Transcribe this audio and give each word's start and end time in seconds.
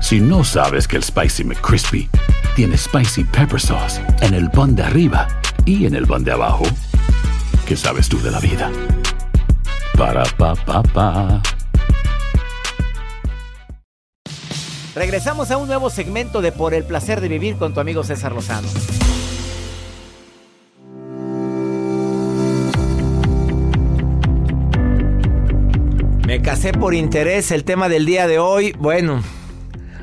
Si 0.00 0.20
no 0.20 0.44
sabes 0.44 0.86
que 0.86 0.96
el 0.96 1.02
Spicy 1.02 1.44
McCrispy 1.44 2.08
tiene 2.54 2.76
Spicy 2.76 3.24
Pepper 3.24 3.60
Sauce 3.60 4.00
en 4.20 4.34
el 4.34 4.50
pan 4.50 4.76
de 4.76 4.82
arriba 4.82 5.26
y 5.64 5.86
en 5.86 5.94
el 5.94 6.06
pan 6.06 6.22
de 6.22 6.32
abajo, 6.32 6.64
¿qué 7.66 7.76
sabes 7.76 8.08
tú 8.08 8.20
de 8.22 8.30
la 8.30 8.38
vida? 8.38 8.70
Para, 9.96 10.24
pa, 10.36 10.54
pa, 10.54 10.82
pa. 10.82 11.42
Regresamos 14.94 15.50
a 15.50 15.56
un 15.56 15.66
nuevo 15.66 15.90
segmento 15.90 16.40
de 16.40 16.52
Por 16.52 16.72
el 16.72 16.84
placer 16.84 17.20
de 17.20 17.28
vivir 17.28 17.56
con 17.56 17.74
tu 17.74 17.80
amigo 17.80 18.04
César 18.04 18.32
Lozano. 18.32 18.68
Me 26.26 26.42
casé 26.42 26.72
por 26.72 26.94
interés, 26.94 27.50
el 27.50 27.64
tema 27.64 27.88
del 27.88 28.06
día 28.06 28.26
de 28.26 28.38
hoy, 28.38 28.72
bueno, 28.78 29.22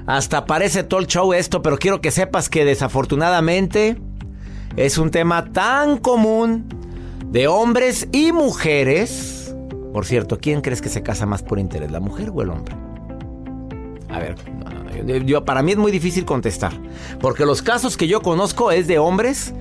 hasta 0.05 0.45
parece 0.45 0.83
talk 0.83 1.07
show 1.07 1.33
esto, 1.33 1.61
pero 1.61 1.77
quiero 1.77 2.01
que 2.01 2.11
sepas 2.11 2.49
que 2.49 2.65
desafortunadamente 2.65 3.97
es 4.75 4.97
un 4.97 5.11
tema 5.11 5.51
tan 5.51 5.97
común 5.97 6.65
de 7.27 7.47
hombres 7.47 8.07
y 8.11 8.31
mujeres. 8.31 9.55
Por 9.93 10.05
cierto, 10.05 10.37
¿quién 10.39 10.61
crees 10.61 10.81
que 10.81 10.89
se 10.89 11.03
casa 11.03 11.25
más 11.25 11.43
por 11.43 11.59
interés, 11.59 11.91
la 11.91 11.99
mujer 11.99 12.31
o 12.33 12.41
el 12.41 12.49
hombre? 12.49 12.75
A 14.09 14.19
ver, 14.19 14.35
no, 14.51 14.69
no, 15.03 15.17
yo- 15.25 15.43
para 15.45 15.61
mí 15.63 15.71
es 15.71 15.77
muy 15.77 15.91
difícil 15.91 16.25
contestar, 16.25 16.73
porque 17.19 17.45
los 17.45 17.61
casos 17.61 17.97
que 17.97 18.07
yo 18.07 18.21
conozco 18.21 18.71
es 18.71 18.87
de 18.87 18.99
hombres 18.99 19.53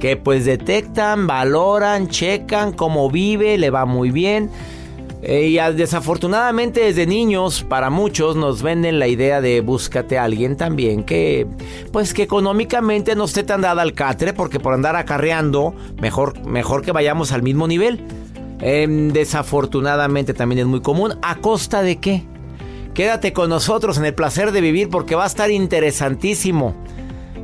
que 0.00 0.16
pues 0.16 0.44
detectan, 0.44 1.26
valoran, 1.28 2.08
checan 2.08 2.72
cómo 2.72 3.08
vive, 3.10 3.58
le 3.58 3.70
va 3.70 3.84
muy 3.86 4.10
bien. 4.10 4.50
Eh, 5.22 5.46
y 5.46 5.74
desafortunadamente 5.76 6.80
desde 6.80 7.06
niños 7.06 7.64
para 7.68 7.90
muchos 7.90 8.34
nos 8.34 8.60
venden 8.60 8.98
la 8.98 9.06
idea 9.06 9.40
de 9.40 9.60
búscate 9.60 10.18
a 10.18 10.24
alguien 10.24 10.56
también 10.56 11.04
que 11.04 11.46
pues 11.92 12.12
que 12.12 12.24
económicamente 12.24 13.14
no 13.14 13.26
esté 13.26 13.44
tan 13.44 13.60
dada 13.60 13.82
al 13.82 13.92
catre 13.92 14.32
porque 14.32 14.58
por 14.58 14.74
andar 14.74 14.96
acarreando 14.96 15.76
mejor, 16.00 16.44
mejor 16.44 16.82
que 16.82 16.90
vayamos 16.90 17.30
al 17.30 17.42
mismo 17.42 17.68
nivel. 17.68 18.00
Em, 18.58 19.12
desafortunadamente 19.12 20.34
también 20.34 20.60
es 20.60 20.66
muy 20.66 20.80
común. 20.80 21.14
¿A 21.22 21.36
costa 21.36 21.82
de 21.82 21.96
qué? 21.96 22.24
Quédate 22.94 23.32
con 23.32 23.48
nosotros 23.48 23.98
en 23.98 24.04
el 24.04 24.14
placer 24.14 24.50
de 24.50 24.60
vivir 24.60 24.88
porque 24.88 25.14
va 25.14 25.24
a 25.24 25.28
estar 25.28 25.50
interesantísimo. 25.52 26.74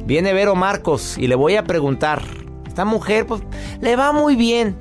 Viene 0.04 0.32
Vero 0.32 0.56
Marcos 0.56 1.16
y 1.16 1.28
le 1.28 1.36
voy 1.36 1.54
a 1.56 1.64
preguntar. 1.64 2.22
Esta 2.66 2.84
mujer 2.84 3.26
pues 3.26 3.42
le 3.80 3.94
va 3.94 4.12
muy 4.12 4.36
bien. 4.36 4.76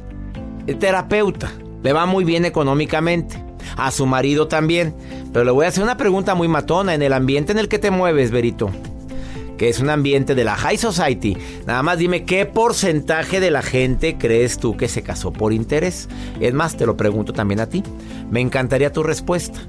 Es 0.66 0.78
terapeuta. 0.80 1.52
Le 1.88 1.94
va 1.94 2.06
muy 2.06 2.26
bien 2.26 2.44
económicamente. 2.44 3.42
A 3.78 3.92
su 3.92 4.06
marido 4.06 4.50
también. 4.50 4.94
Pero 5.32 5.46
le 5.46 5.52
voy 5.52 5.64
a 5.64 5.70
hacer 5.70 5.86
una 5.86 5.96
pregunta 5.96 6.36
muy 6.36 6.50
matona. 6.50 6.94
En 6.94 7.02
el 7.02 7.14
ambiente 7.14 7.54
en 7.54 7.60
el 7.60 7.70
que 7.70 7.80
te 7.80 7.92
mueves, 7.92 8.30
Verito. 8.30 8.70
Que 9.58 9.70
es 9.70 9.80
un 9.80 9.90
ambiente 9.90 10.36
de 10.36 10.44
la 10.44 10.58
High 10.58 10.78
Society. 10.78 11.38
Nada 11.66 11.84
más 11.84 11.98
dime 11.98 12.26
qué 12.26 12.46
porcentaje 12.46 13.40
de 13.40 13.52
la 13.52 13.62
gente 13.62 14.18
crees 14.18 14.58
tú 14.58 14.76
que 14.76 14.90
se 14.90 15.02
casó 15.02 15.32
por 15.32 15.54
interés. 15.54 16.10
Es 16.42 16.54
más, 16.54 16.76
te 16.76 16.86
lo 16.86 16.98
pregunto 16.98 17.32
también 17.32 17.62
a 17.62 17.70
ti. 17.70 17.84
Me 18.30 18.42
encantaría 18.42 18.92
tu 18.92 19.02
respuesta. 19.02 19.62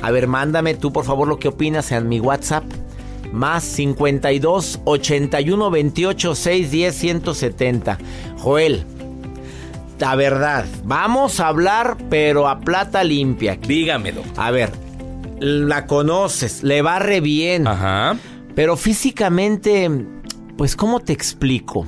A 0.00 0.10
ver, 0.10 0.28
mándame 0.28 0.72
tú 0.76 0.94
por 0.94 1.04
favor 1.04 1.28
lo 1.28 1.38
que 1.38 1.48
opinas 1.48 1.92
en 1.92 2.08
mi 2.08 2.20
WhatsApp. 2.20 2.64
Más 3.34 3.64
52 3.64 4.80
81 4.86 5.70
28 5.70 6.34
610 6.34 6.94
170. 6.94 7.98
Joel, 8.38 8.86
la 9.98 10.14
verdad, 10.14 10.64
vamos 10.84 11.40
a 11.40 11.48
hablar, 11.48 11.96
pero 12.10 12.48
a 12.48 12.60
plata 12.60 13.02
limpia. 13.02 13.56
Dígame, 13.56 14.12
doctor. 14.12 14.44
A 14.44 14.50
ver, 14.50 14.70
la 15.40 15.86
conoces, 15.86 16.62
le 16.62 16.82
va 16.82 16.98
re 16.98 17.20
bien. 17.20 17.66
Ajá. 17.66 18.16
Pero 18.54 18.76
físicamente, 18.76 19.90
pues, 20.56 20.76
¿cómo 20.76 21.00
te 21.00 21.12
explico? 21.12 21.86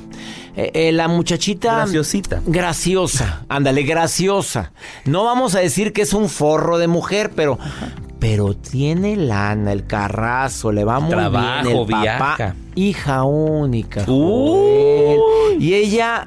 Eh, 0.57 0.71
eh, 0.75 0.93
la 0.93 1.07
muchachita. 1.07 1.77
Graciosita. 1.77 2.43
Graciosa. 2.47 3.45
Ándale, 3.49 3.83
graciosa. 3.85 4.73
No 5.05 5.25
vamos 5.25 5.55
a 5.55 5.61
decir 5.61 5.93
que 5.93 6.03
es 6.03 6.13
un 6.15 6.29
forro 6.29 6.79
de 6.79 6.89
mujer, 6.89 7.31
pero. 7.37 7.59
Pero 8.19 8.55
tiene 8.55 9.15
lana, 9.17 9.71
el 9.71 9.87
carrazo, 9.87 10.73
le 10.73 10.83
va 10.83 10.99
muy 10.99 11.11
Trabajo, 11.11 11.63
bien. 11.63 11.77
El 11.79 11.87
papá, 11.87 12.01
viaja. 12.03 12.55
hija 12.75 13.23
única. 13.23 14.05
Uy. 14.11 15.17
Y 15.61 15.75
ella. 15.75 16.27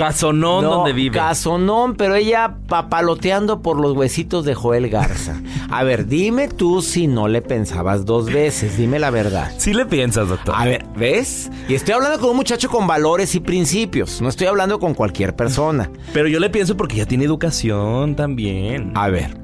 Casonón 0.00 0.64
No, 0.64 0.70
donde 0.76 0.92
vive. 0.92 1.18
Casonón, 1.18 1.94
pero 1.94 2.14
ella 2.14 2.56
papaloteando 2.68 3.60
por 3.60 3.78
los 3.78 3.96
huesitos 3.96 4.44
de 4.44 4.54
Joel 4.54 4.88
Garza. 4.88 5.40
A 5.70 5.84
ver, 5.84 6.06
dime 6.06 6.48
tú 6.48 6.80
si 6.80 7.06
no 7.06 7.28
le 7.28 7.42
pensabas 7.42 8.06
dos 8.06 8.26
veces, 8.32 8.76
dime 8.76 8.98
la 8.98 9.10
verdad. 9.10 9.52
Sí 9.58 9.74
le 9.74 9.84
piensas, 9.86 10.28
doctor. 10.28 10.54
A 10.56 10.64
ver, 10.64 10.86
¿ves? 10.96 11.50
Y 11.68 11.74
estoy 11.74 11.94
hablando 11.94 12.18
con 12.18 12.30
un 12.30 12.36
muchacho 12.36 12.70
con 12.70 12.86
valores 12.86 13.34
y 13.34 13.40
principios, 13.40 14.20
no 14.22 14.28
estoy 14.28 14.46
hablando 14.46 14.78
con 14.80 14.94
cualquier 14.94 15.36
persona. 15.36 15.90
Pero 16.12 16.28
yo 16.28 16.40
le 16.40 16.48
pienso 16.50 16.76
porque 16.76 16.96
ya 16.96 17.06
tiene 17.06 17.24
educación 17.24 18.16
también. 18.16 18.92
A 18.94 19.08
ver. 19.08 19.38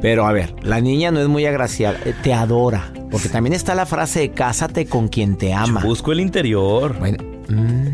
Pero 0.00 0.26
a 0.26 0.32
ver, 0.32 0.54
la 0.62 0.80
niña 0.80 1.10
no 1.10 1.20
es 1.20 1.28
muy 1.28 1.44
agraciada, 1.44 1.98
eh, 2.04 2.14
te 2.22 2.32
adora. 2.32 2.92
Porque 3.10 3.28
también 3.28 3.52
está 3.52 3.74
la 3.74 3.84
frase 3.84 4.20
de 4.20 4.30
cásate 4.30 4.86
con 4.86 5.08
quien 5.08 5.36
te 5.36 5.52
ama. 5.52 5.82
Busco 5.82 6.12
el 6.12 6.20
interior. 6.20 6.96
Bueno, 6.98 7.18
mm, 7.48 7.86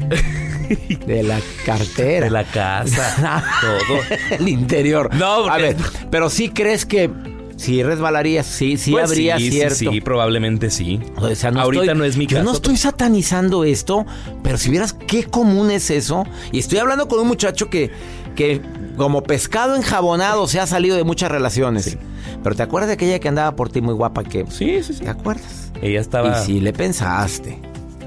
de 1.07 1.23
la 1.23 1.41
cartera. 1.65 2.27
De 2.27 2.31
la 2.31 2.45
casa. 2.45 3.43
todo. 3.61 3.99
el 4.39 4.49
interior. 4.49 5.15
No, 5.15 5.47
a 5.47 5.49
porque- 5.51 5.63
ver, 5.63 5.77
pero 6.11 6.31
sí 6.31 6.49
crees 6.51 6.85
que 6.87 7.11
sí 7.57 7.83
resbalarías, 7.83 8.45
sí, 8.47 8.77
sí 8.77 8.93
Pues 8.93 9.05
habría 9.11 9.39
sí, 9.39 9.45
sí, 9.45 9.51
cierto. 9.53 9.91
Sí, 9.93 10.01
probablemente 10.01 10.71
sí. 10.71 11.01
O 11.17 11.35
sea, 11.35 11.51
no 11.51 11.61
Ahorita 11.63 11.85
estoy- 11.85 11.99
no 11.99 12.05
es 12.05 12.17
mi 12.17 12.27
Yo 12.27 12.37
caso. 12.39 12.45
no 12.51 12.53
estoy 12.55 12.77
satanizando 12.77 13.65
esto, 13.65 14.05
pero 14.43 14.59
si 14.59 14.71
vieras 14.71 14.93
qué 14.93 15.25
común 15.25 15.71
es 15.71 15.91
eso. 15.91 16.25
Y 16.53 16.59
estoy 16.59 16.79
hablando 16.79 17.09
con 17.09 17.19
un 17.21 17.29
muchacho 17.29 17.71
que, 17.71 17.91
que 18.35 18.61
como 18.97 19.23
pescado 19.23 19.77
enjabonado 19.77 20.47
se 20.49 20.61
ha 20.61 20.67
salido 20.67 20.97
de 20.97 21.05
muchas 21.05 21.31
relaciones. 21.31 21.97
Pero 22.43 22.55
¿te 22.55 22.63
acuerdas 22.63 22.89
de 22.89 22.95
aquella 22.95 23.19
que 23.19 23.29
andaba 23.29 23.57
por 23.57 23.71
ti 23.71 23.81
muy 23.81 23.95
guapa 23.95 24.23
que... 24.23 24.45
Sí, 24.51 24.83
sí, 24.83 24.93
sí. 24.95 25.01
¿Te 25.01 25.09
acuerdas? 25.11 25.73
Ella 25.83 26.01
estaba. 26.01 26.41
Y 26.43 26.45
sí 26.45 26.61
le 26.61 26.73
pensaste. 26.73 27.59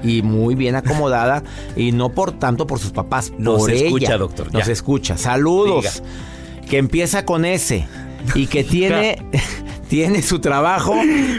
Y 0.02 0.22
muy 0.22 0.54
bien 0.54 0.76
acomodada. 0.76 1.42
y 1.76 1.92
no 1.92 2.08
por 2.10 2.32
tanto 2.32 2.66
por 2.66 2.78
sus 2.78 2.90
papás. 2.92 3.32
Nos 3.38 3.58
por 3.62 3.70
escucha, 3.70 4.06
ella. 4.06 4.18
doctor, 4.18 4.52
Nos 4.52 4.66
ya. 4.66 4.72
escucha. 4.72 5.16
Saludos. 5.18 6.02
Que 6.68 6.78
empieza 6.78 7.24
con 7.24 7.44
S. 7.44 7.86
Y 8.34 8.46
que 8.46 8.64
tiene, 8.64 9.22
tiene 9.88 10.22
su 10.22 10.38
trabajo. 10.40 10.94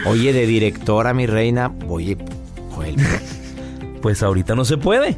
Oye, 0.06 0.32
de 0.32 0.46
directora, 0.46 1.14
mi 1.14 1.26
reina. 1.26 1.72
Oye, 1.88 2.16
Joel, 2.74 2.96
Pues 4.00 4.22
ahorita 4.22 4.54
no 4.54 4.64
se 4.64 4.76
puede. 4.78 5.16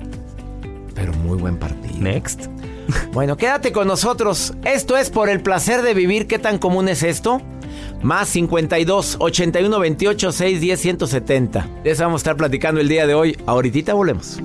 pero 0.94 1.12
muy 1.15 1.37
buen 1.38 1.56
partido. 1.59 1.94
Next. 1.99 2.47
Bueno, 3.12 3.37
quédate 3.37 3.72
con 3.72 3.87
nosotros. 3.88 4.53
Esto 4.65 4.97
es 4.99 5.09
por 5.10 5.28
el 5.31 5.41
placer 5.41 5.81
de 5.83 5.94
vivir. 5.94 6.27
¿Qué 6.27 6.38
tan 6.38 6.59
común 6.59 6.88
es 6.88 7.03
esto? 7.03 7.41
Más 8.04 8.28
52 8.28 9.16
81 9.19 9.81
28 9.81 10.32
6 10.32 10.60
10 10.60 10.80
170. 10.80 11.68
De 11.83 11.91
eso 11.91 12.03
vamos 12.03 12.21
a 12.21 12.22
estar 12.22 12.36
platicando 12.36 12.83
el 12.83 12.86
día 12.86 13.06
de 13.06 13.15
hoy. 13.15 13.34
Ahorita 13.47 13.95
volvemos. 13.95 14.41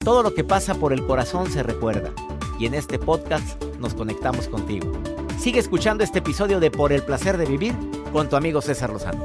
Todo 0.00 0.24
lo 0.24 0.34
que 0.34 0.42
pasa 0.42 0.74
por 0.74 0.92
el 0.92 1.06
corazón 1.06 1.52
se 1.52 1.62
recuerda. 1.62 2.10
Y 2.58 2.66
en 2.66 2.74
este 2.74 2.98
podcast 2.98 3.62
nos 3.78 3.94
conectamos 3.94 4.48
contigo. 4.48 4.92
Sigue 5.38 5.60
escuchando 5.60 6.02
este 6.02 6.18
episodio 6.18 6.58
de 6.58 6.72
Por 6.72 6.92
el 6.92 7.04
placer 7.04 7.36
de 7.36 7.46
vivir 7.46 7.74
con 8.12 8.28
tu 8.28 8.34
amigo 8.34 8.60
César 8.60 8.90
Lozano. 8.90 9.24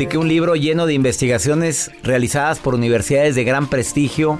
Publiqué 0.00 0.16
un 0.16 0.28
libro 0.28 0.56
lleno 0.56 0.86
de 0.86 0.94
investigaciones 0.94 1.90
realizadas 2.02 2.58
por 2.58 2.74
universidades 2.74 3.34
de 3.34 3.44
gran 3.44 3.68
prestigio 3.68 4.38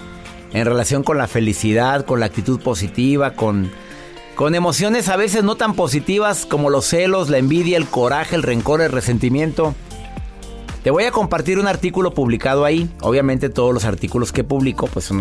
en 0.54 0.64
relación 0.64 1.02
con 1.02 1.18
la 1.18 1.26
felicidad, 1.26 2.06
con 2.06 2.18
la 2.18 2.24
actitud 2.24 2.58
positiva, 2.60 3.34
con, 3.34 3.70
con 4.36 4.54
emociones 4.54 5.10
a 5.10 5.16
veces 5.16 5.44
no 5.44 5.56
tan 5.56 5.74
positivas 5.74 6.46
como 6.46 6.70
los 6.70 6.86
celos, 6.86 7.28
la 7.28 7.36
envidia, 7.36 7.76
el 7.76 7.86
coraje, 7.86 8.36
el 8.36 8.42
rencor, 8.42 8.80
el 8.80 8.90
resentimiento. 8.90 9.74
Te 10.82 10.90
voy 10.90 11.04
a 11.04 11.10
compartir 11.10 11.58
un 11.58 11.66
artículo 11.66 12.14
publicado 12.14 12.64
ahí. 12.64 12.88
Obviamente 13.02 13.50
todos 13.50 13.74
los 13.74 13.84
artículos 13.84 14.32
que 14.32 14.44
publico 14.44 14.86
pues 14.86 15.12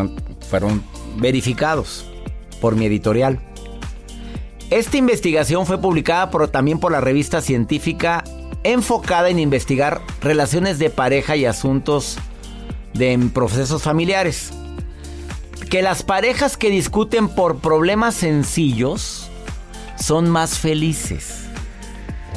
fueron 0.49 0.83
verificados 1.17 2.05
por 2.61 2.77
mi 2.77 2.85
editorial. 2.85 3.41
Esta 4.69 4.95
investigación 4.95 5.65
fue 5.65 5.81
publicada 5.81 6.31
también 6.47 6.79
por 6.79 6.93
la 6.93 7.01
revista 7.01 7.41
científica 7.41 8.23
enfocada 8.63 9.29
en 9.29 9.39
investigar 9.39 10.01
relaciones 10.21 10.79
de 10.79 10.89
pareja 10.89 11.35
y 11.35 11.45
asuntos 11.45 12.17
de 12.93 13.17
procesos 13.33 13.83
familiares. 13.83 14.51
Que 15.69 15.81
las 15.81 16.03
parejas 16.03 16.57
que 16.57 16.69
discuten 16.69 17.29
por 17.29 17.59
problemas 17.59 18.15
sencillos 18.15 19.29
son 19.97 20.29
más 20.29 20.57
felices. 20.57 21.45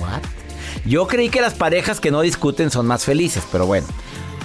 ¿What? 0.01 0.23
Yo 0.85 1.07
creí 1.07 1.29
que 1.29 1.41
las 1.41 1.55
parejas 1.55 2.01
que 2.01 2.11
no 2.11 2.21
discuten 2.21 2.71
son 2.71 2.87
más 2.87 3.05
felices, 3.05 3.45
pero 3.51 3.67
bueno. 3.67 3.87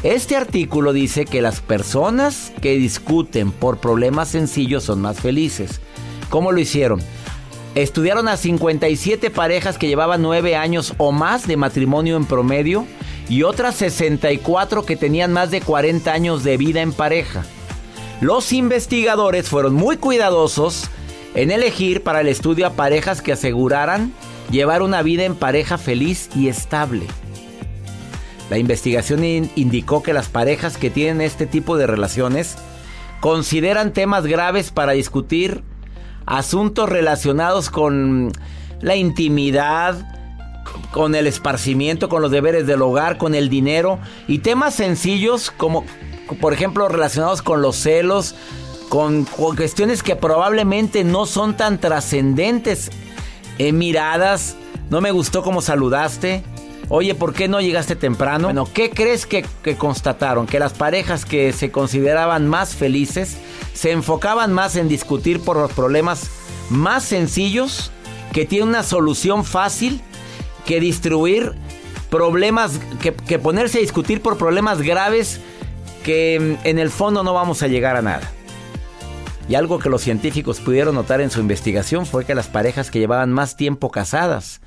Este 0.03 0.35
artículo 0.35 0.93
dice 0.93 1.25
que 1.25 1.41
las 1.41 1.59
personas 1.59 2.53
que 2.61 2.77
discuten 2.77 3.51
por 3.51 3.79
problemas 3.79 4.29
sencillos 4.29 4.83
son 4.83 5.01
más 5.01 5.19
felices. 5.19 5.81
¿Cómo 6.29 6.51
lo 6.51 6.59
hicieron? 6.59 7.01
Estudiaron 7.77 8.27
a 8.27 8.37
57 8.37 9.29
parejas 9.29 9.77
que 9.77 9.87
llevaban 9.87 10.23
9 10.23 10.55
años 10.55 10.95
o 10.97 11.11
más 11.11 11.45
de 11.45 11.57
matrimonio 11.57 12.17
en 12.17 12.25
promedio 12.25 12.87
y 13.29 13.43
otras 13.43 13.75
64 13.75 14.83
que 14.83 14.95
tenían 14.95 15.31
más 15.31 15.51
de 15.51 15.61
40 15.61 16.11
años 16.11 16.43
de 16.43 16.57
vida 16.57 16.81
en 16.81 16.91
pareja. 16.91 17.45
Los 18.19 18.51
investigadores 18.51 19.47
fueron 19.47 19.75
muy 19.75 19.97
cuidadosos 19.97 20.89
en 21.35 21.51
elegir 21.51 22.01
para 22.01 22.21
el 22.21 22.29
estudio 22.29 22.65
a 22.65 22.71
parejas 22.71 23.21
que 23.21 23.33
aseguraran 23.33 24.11
llevar 24.49 24.81
una 24.81 25.03
vida 25.03 25.25
en 25.25 25.35
pareja 25.35 25.77
feliz 25.77 26.31
y 26.35 26.47
estable. 26.47 27.05
La 28.49 28.57
investigación 28.57 29.23
indicó 29.23 30.01
que 30.01 30.13
las 30.13 30.29
parejas 30.29 30.77
que 30.77 30.89
tienen 30.89 31.21
este 31.21 31.45
tipo 31.45 31.77
de 31.77 31.85
relaciones 31.85 32.57
consideran 33.19 33.93
temas 33.93 34.25
graves 34.25 34.71
para 34.71 34.93
discutir 34.93 35.61
asuntos 36.27 36.87
relacionados 36.89 37.71
con 37.71 38.31
la 38.81 38.95
intimidad, 38.95 40.13
con 40.91 41.15
el 41.15 41.25
esparcimiento, 41.25 42.09
con 42.09 42.21
los 42.21 42.29
deberes 42.29 42.67
del 42.67 42.83
hogar, 42.83 43.17
con 43.17 43.33
el 43.33 43.49
dinero 43.49 43.97
y 44.27 44.39
temas 44.39 44.75
sencillos 44.75 45.49
como 45.49 45.83
por 46.41 46.53
ejemplo 46.53 46.87
relacionados 46.89 47.41
con 47.41 47.61
los 47.61 47.77
celos, 47.77 48.35
con, 48.89 49.25
cuestiones 49.25 50.03
que 50.03 50.15
probablemente 50.15 51.03
no 51.03 51.25
son 51.25 51.57
tan 51.57 51.79
trascendentes 51.79 52.91
en 53.57 53.77
miradas, 53.77 54.55
no 54.89 55.01
me 55.01 55.11
gustó 55.11 55.41
cómo 55.41 55.61
saludaste. 55.61 56.43
Oye, 56.89 57.15
¿por 57.15 57.33
qué 57.33 57.49
no 57.49 57.59
llegaste 57.59 57.97
temprano? 57.97 58.45
Bueno, 58.47 58.67
¿qué 58.73 58.89
crees 58.89 59.25
que, 59.25 59.43
constataron? 59.77 60.47
Que 60.47 60.59
las 60.59 60.73
parejas 60.73 61.25
que 61.25 61.51
se 61.51 61.69
consideraban 61.69 62.47
más 62.47 62.75
felices 62.75 63.37
se 63.73 63.91
enfocaban 63.91 64.53
más 64.53 64.77
en 64.77 64.87
discutir 64.87 65.41
por 65.41 65.57
los 65.57 65.71
problemas 65.73 66.29
más 66.69 67.03
sencillos, 67.03 67.91
que 68.31 68.45
tienen 68.45 68.69
una 68.69 68.83
solución 68.83 69.43
fácil, 69.43 70.01
que 70.65 70.79
distribuir 70.79 71.53
problemas, 72.09 72.79
que, 73.01 73.13
que 73.13 73.37
ponerse 73.37 73.79
a 73.79 73.81
discutir 73.81 74.21
por 74.21 74.37
problemas 74.37 74.81
graves 74.81 75.41
que 76.03 76.57
mm, 76.63 76.67
en 76.67 76.79
el 76.79 76.89
fondo 76.89 77.21
no 77.23 77.33
vamos 77.33 77.63
a 77.63 77.67
llegar 77.67 77.97
a 77.97 78.01
nada. 78.01 78.31
Y 79.49 79.55
algo 79.55 79.79
que 79.79 79.89
los 79.89 80.01
científicos 80.01 80.59
pudieron 80.61 80.95
notar 80.95 81.19
en 81.19 81.31
su 81.31 81.41
investigación 81.41 82.05
fue 82.05 82.25
que 82.25 82.35
las 82.35 82.47
parejas 82.47 82.91
que 82.91 82.99
llevaban 82.99 83.31
más 83.31 83.57
tiempo 83.57 83.91
casadas 83.91 84.61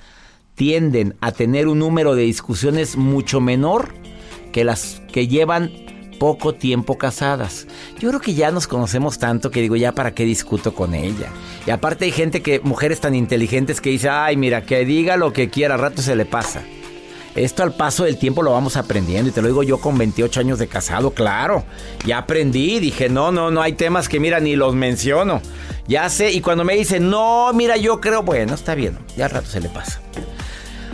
tienden 0.60 1.16
a 1.22 1.32
tener 1.32 1.68
un 1.68 1.78
número 1.78 2.14
de 2.14 2.24
discusiones 2.24 2.98
mucho 2.98 3.40
menor 3.40 3.94
que 4.52 4.62
las 4.62 5.00
que 5.10 5.26
llevan 5.26 5.72
poco 6.18 6.54
tiempo 6.54 6.98
casadas. 6.98 7.66
Yo 7.98 8.10
creo 8.10 8.20
que 8.20 8.34
ya 8.34 8.50
nos 8.50 8.66
conocemos 8.66 9.18
tanto 9.18 9.50
que 9.50 9.62
digo, 9.62 9.76
ya 9.76 9.92
para 9.92 10.12
qué 10.12 10.26
discuto 10.26 10.74
con 10.74 10.94
ella. 10.94 11.28
Y 11.66 11.70
aparte 11.70 12.04
hay 12.04 12.12
gente 12.12 12.42
que, 12.42 12.60
mujeres 12.60 13.00
tan 13.00 13.14
inteligentes 13.14 13.80
que 13.80 13.88
dice, 13.88 14.10
ay, 14.10 14.36
mira, 14.36 14.66
que 14.66 14.84
diga 14.84 15.16
lo 15.16 15.32
que 15.32 15.48
quiera, 15.48 15.76
al 15.76 15.80
rato 15.80 16.02
se 16.02 16.14
le 16.14 16.26
pasa. 16.26 16.62
Esto 17.34 17.62
al 17.62 17.72
paso 17.72 18.04
del 18.04 18.18
tiempo 18.18 18.42
lo 18.42 18.52
vamos 18.52 18.76
aprendiendo 18.76 19.30
y 19.30 19.32
te 19.32 19.40
lo 19.40 19.48
digo 19.48 19.62
yo 19.62 19.78
con 19.78 19.96
28 19.96 20.40
años 20.40 20.58
de 20.58 20.68
casado, 20.68 21.12
claro. 21.12 21.64
Ya 22.04 22.18
aprendí, 22.18 22.80
dije, 22.80 23.08
no, 23.08 23.32
no, 23.32 23.50
no 23.50 23.62
hay 23.62 23.72
temas 23.72 24.10
que 24.10 24.20
mira 24.20 24.40
ni 24.40 24.56
los 24.56 24.74
menciono. 24.74 25.40
Ya 25.88 26.06
sé, 26.10 26.32
y 26.32 26.42
cuando 26.42 26.64
me 26.64 26.74
dicen, 26.74 27.08
no, 27.08 27.50
mira, 27.54 27.78
yo 27.78 27.98
creo, 27.98 28.22
bueno, 28.22 28.52
está 28.52 28.74
bien, 28.74 28.98
ya 29.16 29.24
al 29.24 29.30
rato 29.30 29.46
se 29.46 29.60
le 29.60 29.70
pasa. 29.70 30.02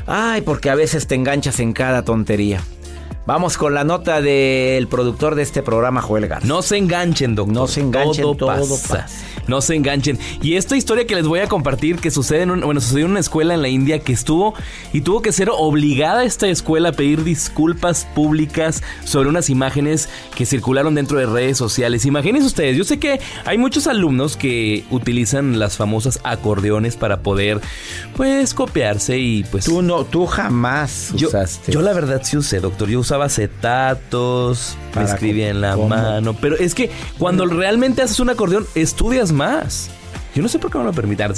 Ay, 0.07 0.43
porque 0.43 0.71
a 0.71 0.75
veces 0.75 1.07
te 1.07 1.15
enganchas 1.15 1.61
en 1.61 1.73
cada 1.73 2.05
tontería. 2.05 2.63
Vamos 3.27 3.59
con 3.59 3.75
la 3.75 3.83
nota 3.83 4.21
del 4.21 4.87
productor 4.87 5.35
de 5.35 5.43
este 5.43 5.61
programa, 5.61 6.01
Joel 6.01 6.29
Garza. 6.29 6.47
No 6.47 6.63
se 6.63 6.77
enganchen, 6.77 7.35
doctor. 7.35 7.55
No 7.55 7.67
se 7.67 7.81
enganchen, 7.81 8.23
todo, 8.23 8.37
todo 8.37 8.79
pasa. 8.87 9.09
No 9.49 9.61
se 9.61 9.75
enganchen. 9.75 10.17
Y 10.43 10.55
esta 10.55 10.77
historia 10.77 11.09
que 11.09 11.17
les 11.17 11.27
voy 11.27 11.41
a 11.41 11.49
compartir 11.49 11.97
que 11.99 12.13
sucede 12.13 12.43
en 12.43 12.61
bueno, 12.61 12.81
sucedió 12.81 13.07
en 13.07 13.13
una 13.13 13.21
escuela 13.21 13.55
en 13.55 13.63
la 13.63 13.69
India 13.69 13.99
que 13.99 14.13
estuvo 14.13 14.55
y 14.93 15.01
tuvo 15.01 15.23
que 15.23 15.33
ser 15.33 15.51
obligada 15.51 16.23
esta 16.23 16.47
escuela 16.47 16.91
a 16.91 16.93
pedir 16.93 17.25
disculpas 17.25 18.07
públicas 18.15 18.85
sobre 19.05 19.29
unas 19.29 19.51
imágenes 19.51 20.09
que 20.37 20.47
circularon 20.47 20.95
dentro 20.95 21.19
de 21.19 21.27
redes 21.27 21.59
sociales. 21.59 22.07
Imagínense 22.07 22.47
ustedes, 22.47 22.77
yo 22.77 22.85
sé 22.85 23.01
que 23.01 23.21
hay 23.45 23.59
muchos 23.59 23.89
alumnos 23.89 24.37
que 24.37 24.85
utilizan 24.91 25.59
las 25.59 25.77
famosas 25.77 26.21
acordeones 26.23 26.97
para 26.97 27.21
poder 27.21 27.61
pues 28.17 28.55
copiarse 28.55 29.19
y 29.19 29.43
pues 29.45 29.65
Tú 29.65 29.83
no, 29.83 30.05
tú 30.05 30.27
jamás 30.27 31.13
usaste. 31.13 31.73
Yo 31.73 31.83
la 31.83 31.93
verdad 31.93 32.21
sí 32.23 32.37
usé, 32.37 32.61
doctor. 32.61 32.89
Yo 32.89 33.01
usaba 33.01 33.16
acetatos, 33.25 34.77
me 34.95 35.05
escribía 35.05 35.49
en 35.49 35.61
la 35.61 35.77
mano, 35.77 36.35
pero 36.35 36.57
es 36.57 36.75
que 36.75 36.91
cuando 37.19 37.47
realmente 37.47 38.03
haces 38.03 38.21
un 38.21 38.31
acordeón 38.31 38.67
estudias 38.75 39.33
más. 39.33 39.91
Yo 40.35 40.43
no 40.43 40.49
sé 40.49 40.59
por 40.59 40.71
qué 40.71 40.77
me 40.77 40.85
lo 40.85 40.93
permitan, 40.93 41.33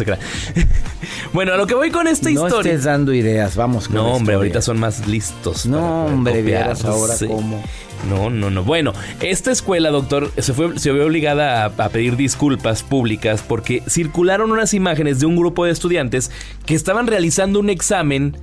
bueno, 1.33 1.53
a 1.53 1.57
lo 1.57 1.69
que 1.69 1.75
voy 1.75 1.93
con 1.93 2.09
esta 2.09 2.33
historia. 2.33 2.51
No 2.51 2.59
estés 2.59 2.83
dando 2.83 3.15
ideas, 3.15 3.55
vamos 3.55 3.87
con 3.87 3.95
No, 3.95 4.09
hombre, 4.09 4.35
ahorita 4.35 4.61
son 4.61 4.81
más 4.81 5.07
listos. 5.07 5.67
No, 5.67 6.07
hombre, 6.07 6.43
vieras 6.43 6.85
ahora 6.85 7.15
cómo. 7.29 7.63
No, 8.09 8.29
no, 8.29 8.51
no. 8.51 8.65
Bueno, 8.65 8.93
esta 9.21 9.53
escuela, 9.53 9.91
doctor, 9.91 10.33
se 10.39 10.53
fue, 10.53 10.81
se 10.81 10.91
vio 10.91 11.07
obligada 11.07 11.63
a, 11.63 11.67
a, 11.67 11.89
pedir 11.91 12.17
disculpas 12.17 12.83
públicas 12.83 13.45
porque 13.47 13.85
circularon 13.89 14.51
unas 14.51 14.75
imágenes 14.75 15.21
de 15.21 15.27
un 15.27 15.37
grupo 15.37 15.65
de 15.65 15.71
estudiantes 15.71 16.33
que 16.67 16.75
estaban 16.75 17.07
realizando 17.07 17.61
un 17.61 17.71
examen, 17.71 18.37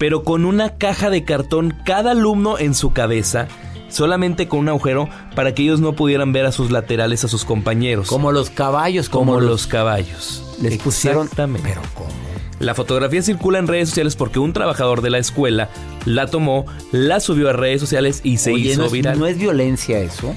pero 0.00 0.24
con 0.24 0.46
una 0.46 0.78
caja 0.78 1.10
de 1.10 1.24
cartón 1.24 1.76
cada 1.84 2.12
alumno 2.12 2.58
en 2.58 2.74
su 2.74 2.94
cabeza 2.94 3.48
solamente 3.90 4.48
con 4.48 4.60
un 4.60 4.70
agujero 4.70 5.10
para 5.34 5.54
que 5.54 5.62
ellos 5.62 5.80
no 5.80 5.92
pudieran 5.92 6.32
ver 6.32 6.46
a 6.46 6.52
sus 6.52 6.70
laterales 6.70 7.22
a 7.24 7.28
sus 7.28 7.44
compañeros. 7.44 8.08
Como 8.08 8.32
los 8.32 8.48
caballos, 8.48 9.10
como, 9.10 9.40
los, 9.40 9.66
caballos. 9.66 10.56
Les 10.62 10.78
pusieron. 10.78 11.28
Pero 11.36 11.82
¿cómo? 11.92 12.08
La 12.60 12.74
fotografía 12.74 13.20
circula 13.20 13.58
en 13.58 13.66
redes 13.66 13.90
sociales 13.90 14.16
porque 14.16 14.38
un 14.38 14.54
trabajador 14.54 15.02
de 15.02 15.10
la 15.10 15.18
escuela 15.18 15.68
la 16.06 16.28
tomó, 16.28 16.64
la 16.92 17.20
subió 17.20 17.50
a 17.50 17.52
redes 17.52 17.80
sociales 17.80 18.20
y 18.22 18.38
se 18.38 18.54
hizo 18.54 18.88
viral. 18.88 19.18
¿No 19.18 19.26
es 19.26 19.36
violencia 19.36 19.98
eso? 19.98 20.34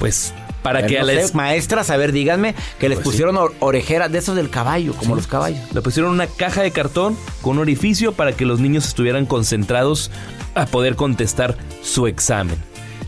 Pues 0.00 0.34
para 0.64 0.86
que 0.86 0.98
a 0.98 1.04
las 1.04 1.34
maestras, 1.34 1.90
a 1.90 1.98
ver, 1.98 2.10
díganme 2.10 2.54
que 2.80 2.88
les 2.88 2.96
pues 2.96 3.08
pusieron 3.08 3.36
orejeras 3.60 4.10
de 4.10 4.18
esos 4.18 4.34
del 4.34 4.48
caballo, 4.48 4.94
como 4.94 5.14
los 5.14 5.26
caballos. 5.26 5.60
Le 5.74 5.82
pusieron 5.82 6.10
una 6.10 6.26
caja 6.26 6.62
de 6.62 6.70
cartón 6.70 7.18
con 7.42 7.56
un 7.56 7.58
orificio 7.58 8.12
para 8.12 8.32
que 8.32 8.46
los 8.46 8.60
niños 8.60 8.86
estuvieran 8.86 9.26
concentrados 9.26 10.10
a 10.54 10.64
poder 10.64 10.96
contestar 10.96 11.58
su 11.82 12.06
examen. 12.06 12.56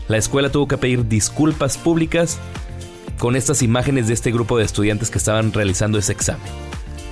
La 0.07 0.17
escuela 0.17 0.51
tuvo 0.51 0.67
que 0.67 0.77
pedir 0.77 1.07
disculpas 1.07 1.79
públicas 1.79 2.37
con 3.17 3.35
estas 3.35 3.63
imágenes 3.63 4.07
de 4.07 4.13
este 4.13 4.31
grupo 4.31 4.59
de 4.59 4.63
estudiantes 4.63 5.09
que 5.09 5.17
estaban 5.17 5.51
realizando 5.51 5.97
ese 5.97 6.11
examen. 6.11 6.45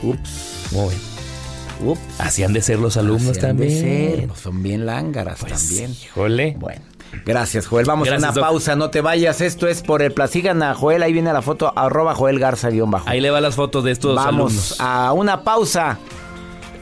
Ups. 0.04 0.68
Muy 0.72 0.90
bien. 0.90 1.90
Ups. 1.92 2.02
Así 2.20 2.44
han 2.44 2.54
de 2.54 2.62
ser 2.62 2.78
los 2.78 2.98
alumnos 2.98 3.40
también. 3.40 4.30
son 4.36 4.62
bien 4.62 4.86
lángaras 4.86 5.40
pues, 5.40 5.54
también. 5.54 5.92
Híjole. 5.92 6.56
Bueno. 6.60 6.95
Gracias, 7.26 7.68
Joel. 7.68 7.86
Vamos 7.86 8.10
a 8.10 8.18
una 8.18 8.34
pausa, 8.34 8.76
no 8.76 8.90
te 8.90 9.02
vayas. 9.02 9.42
Esto 9.42 9.68
es 9.68 9.82
por 9.82 10.02
el 10.02 10.14
Sigan 10.30 10.62
a 10.64 10.74
Joel, 10.74 11.04
ahí 11.04 11.14
viene 11.14 11.32
la 11.32 11.42
foto, 11.42 11.72
arroba 11.76 12.14
Joel 12.14 12.40
Garza 12.40 12.70
bajo. 12.88 13.10
Ahí 13.10 13.22
le 13.22 13.30
va 13.30 13.42
las 13.42 13.56
fotos 13.56 13.84
de 13.84 13.92
estos 13.92 14.16
Vamos 14.16 14.76
a 14.80 15.14
una 15.14 15.44
pausa. 15.44 15.98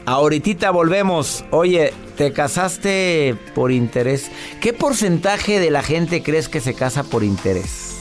Ahorita 0.06 0.70
volvemos. 0.70 1.44
Oye, 1.50 1.94
¿te 2.16 2.32
casaste 2.32 3.36
por 3.54 3.72
interés? 3.72 4.30
¿Qué 4.60 4.72
porcentaje 4.72 5.60
de 5.60 5.70
la 5.70 5.82
gente 5.82 6.22
crees 6.22 6.48
que 6.48 6.60
se 6.60 6.74
casa 6.74 7.04
por 7.04 7.24
interés? 7.24 7.94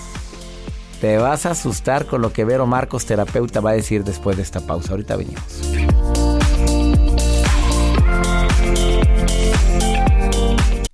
Te 1.00 1.18
vas 1.18 1.46
a 1.46 1.52
asustar 1.52 2.06
con 2.06 2.22
lo 2.22 2.32
que 2.32 2.46
Vero 2.46 2.66
Marcos, 2.66 3.06
terapeuta, 3.06 3.60
va 3.60 3.72
a 3.72 3.74
decir 3.74 4.04
después 4.04 4.38
de 4.38 4.44
esta 4.44 4.62
pausa. 4.62 4.92
Ahorita 4.92 5.16
venimos. 5.16 5.44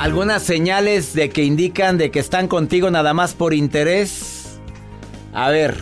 Algunas 0.00 0.42
señales 0.42 1.12
de 1.12 1.28
que 1.28 1.44
indican 1.44 1.98
de 1.98 2.10
que 2.10 2.20
están 2.20 2.48
contigo 2.48 2.90
nada 2.90 3.12
más 3.12 3.34
por 3.34 3.52
interés. 3.52 4.58
A 5.34 5.50
ver, 5.50 5.76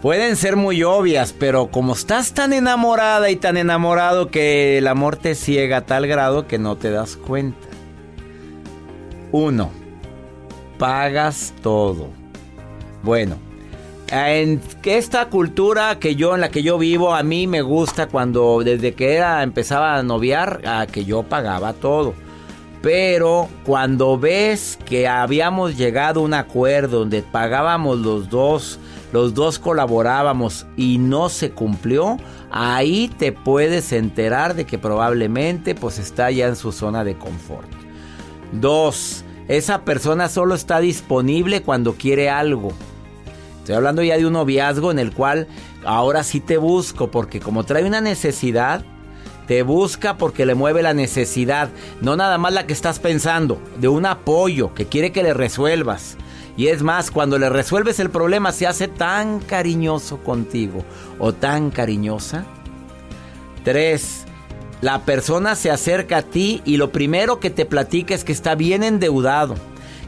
pueden 0.00 0.36
ser 0.36 0.56
muy 0.56 0.82
obvias, 0.82 1.34
pero 1.38 1.66
como 1.66 1.92
estás 1.92 2.32
tan 2.32 2.54
enamorada 2.54 3.28
y 3.28 3.36
tan 3.36 3.58
enamorado 3.58 4.30
que 4.30 4.78
el 4.78 4.88
amor 4.88 5.16
te 5.16 5.34
ciega 5.34 5.76
a 5.76 5.80
tal 5.84 6.06
grado 6.06 6.46
que 6.46 6.56
no 6.56 6.76
te 6.76 6.90
das 6.90 7.16
cuenta. 7.16 7.68
Uno, 9.32 9.70
pagas 10.78 11.52
todo. 11.62 12.08
Bueno, 13.02 13.36
en 14.08 14.62
esta 14.82 15.28
cultura 15.28 15.98
que 15.98 16.16
yo 16.16 16.34
en 16.34 16.40
la 16.40 16.48
que 16.48 16.62
yo 16.62 16.78
vivo 16.78 17.14
a 17.14 17.22
mí 17.22 17.46
me 17.46 17.60
gusta 17.60 18.06
cuando 18.06 18.62
desde 18.64 18.94
que 18.94 19.14
era 19.14 19.42
empezaba 19.42 19.96
a 19.96 20.02
noviar 20.02 20.62
a 20.64 20.86
que 20.86 21.04
yo 21.04 21.22
pagaba 21.22 21.74
todo. 21.74 22.14
Pero 22.86 23.48
cuando 23.64 24.16
ves 24.16 24.78
que 24.84 25.08
habíamos 25.08 25.76
llegado 25.76 26.20
a 26.20 26.22
un 26.22 26.34
acuerdo 26.34 27.00
donde 27.00 27.20
pagábamos 27.20 27.98
los 27.98 28.30
dos, 28.30 28.78
los 29.12 29.34
dos 29.34 29.58
colaborábamos 29.58 30.68
y 30.76 30.98
no 30.98 31.28
se 31.28 31.50
cumplió, 31.50 32.16
ahí 32.52 33.10
te 33.18 33.32
puedes 33.32 33.90
enterar 33.90 34.54
de 34.54 34.66
que 34.66 34.78
probablemente 34.78 35.74
pues 35.74 35.98
está 35.98 36.30
ya 36.30 36.46
en 36.46 36.54
su 36.54 36.70
zona 36.70 37.02
de 37.02 37.18
confort. 37.18 37.66
Dos, 38.52 39.24
esa 39.48 39.82
persona 39.84 40.28
solo 40.28 40.54
está 40.54 40.78
disponible 40.78 41.62
cuando 41.62 41.94
quiere 41.94 42.30
algo. 42.30 42.72
Estoy 43.58 43.74
hablando 43.74 44.04
ya 44.04 44.16
de 44.16 44.26
un 44.26 44.34
noviazgo 44.34 44.92
en 44.92 45.00
el 45.00 45.12
cual 45.12 45.48
ahora 45.84 46.22
sí 46.22 46.38
te 46.38 46.56
busco 46.56 47.10
porque 47.10 47.40
como 47.40 47.64
trae 47.64 47.84
una 47.84 48.00
necesidad, 48.00 48.84
te 49.46 49.62
busca 49.62 50.16
porque 50.16 50.46
le 50.46 50.54
mueve 50.54 50.82
la 50.82 50.94
necesidad, 50.94 51.68
no 52.00 52.16
nada 52.16 52.38
más 52.38 52.52
la 52.52 52.66
que 52.66 52.72
estás 52.72 52.98
pensando, 52.98 53.60
de 53.78 53.88
un 53.88 54.06
apoyo 54.06 54.74
que 54.74 54.86
quiere 54.86 55.12
que 55.12 55.22
le 55.22 55.34
resuelvas. 55.34 56.16
Y 56.56 56.68
es 56.68 56.82
más, 56.82 57.10
cuando 57.10 57.38
le 57.38 57.50
resuelves 57.50 58.00
el 58.00 58.10
problema 58.10 58.50
se 58.50 58.66
hace 58.66 58.88
tan 58.88 59.40
cariñoso 59.40 60.18
contigo 60.18 60.84
o 61.18 61.32
tan 61.32 61.70
cariñosa. 61.70 62.46
Tres, 63.62 64.24
la 64.80 65.04
persona 65.04 65.54
se 65.54 65.70
acerca 65.70 66.18
a 66.18 66.22
ti 66.22 66.62
y 66.64 66.78
lo 66.78 66.92
primero 66.92 67.40
que 67.40 67.50
te 67.50 67.66
platica 67.66 68.14
es 68.14 68.24
que 68.24 68.32
está 68.32 68.54
bien 68.54 68.82
endeudado, 68.82 69.54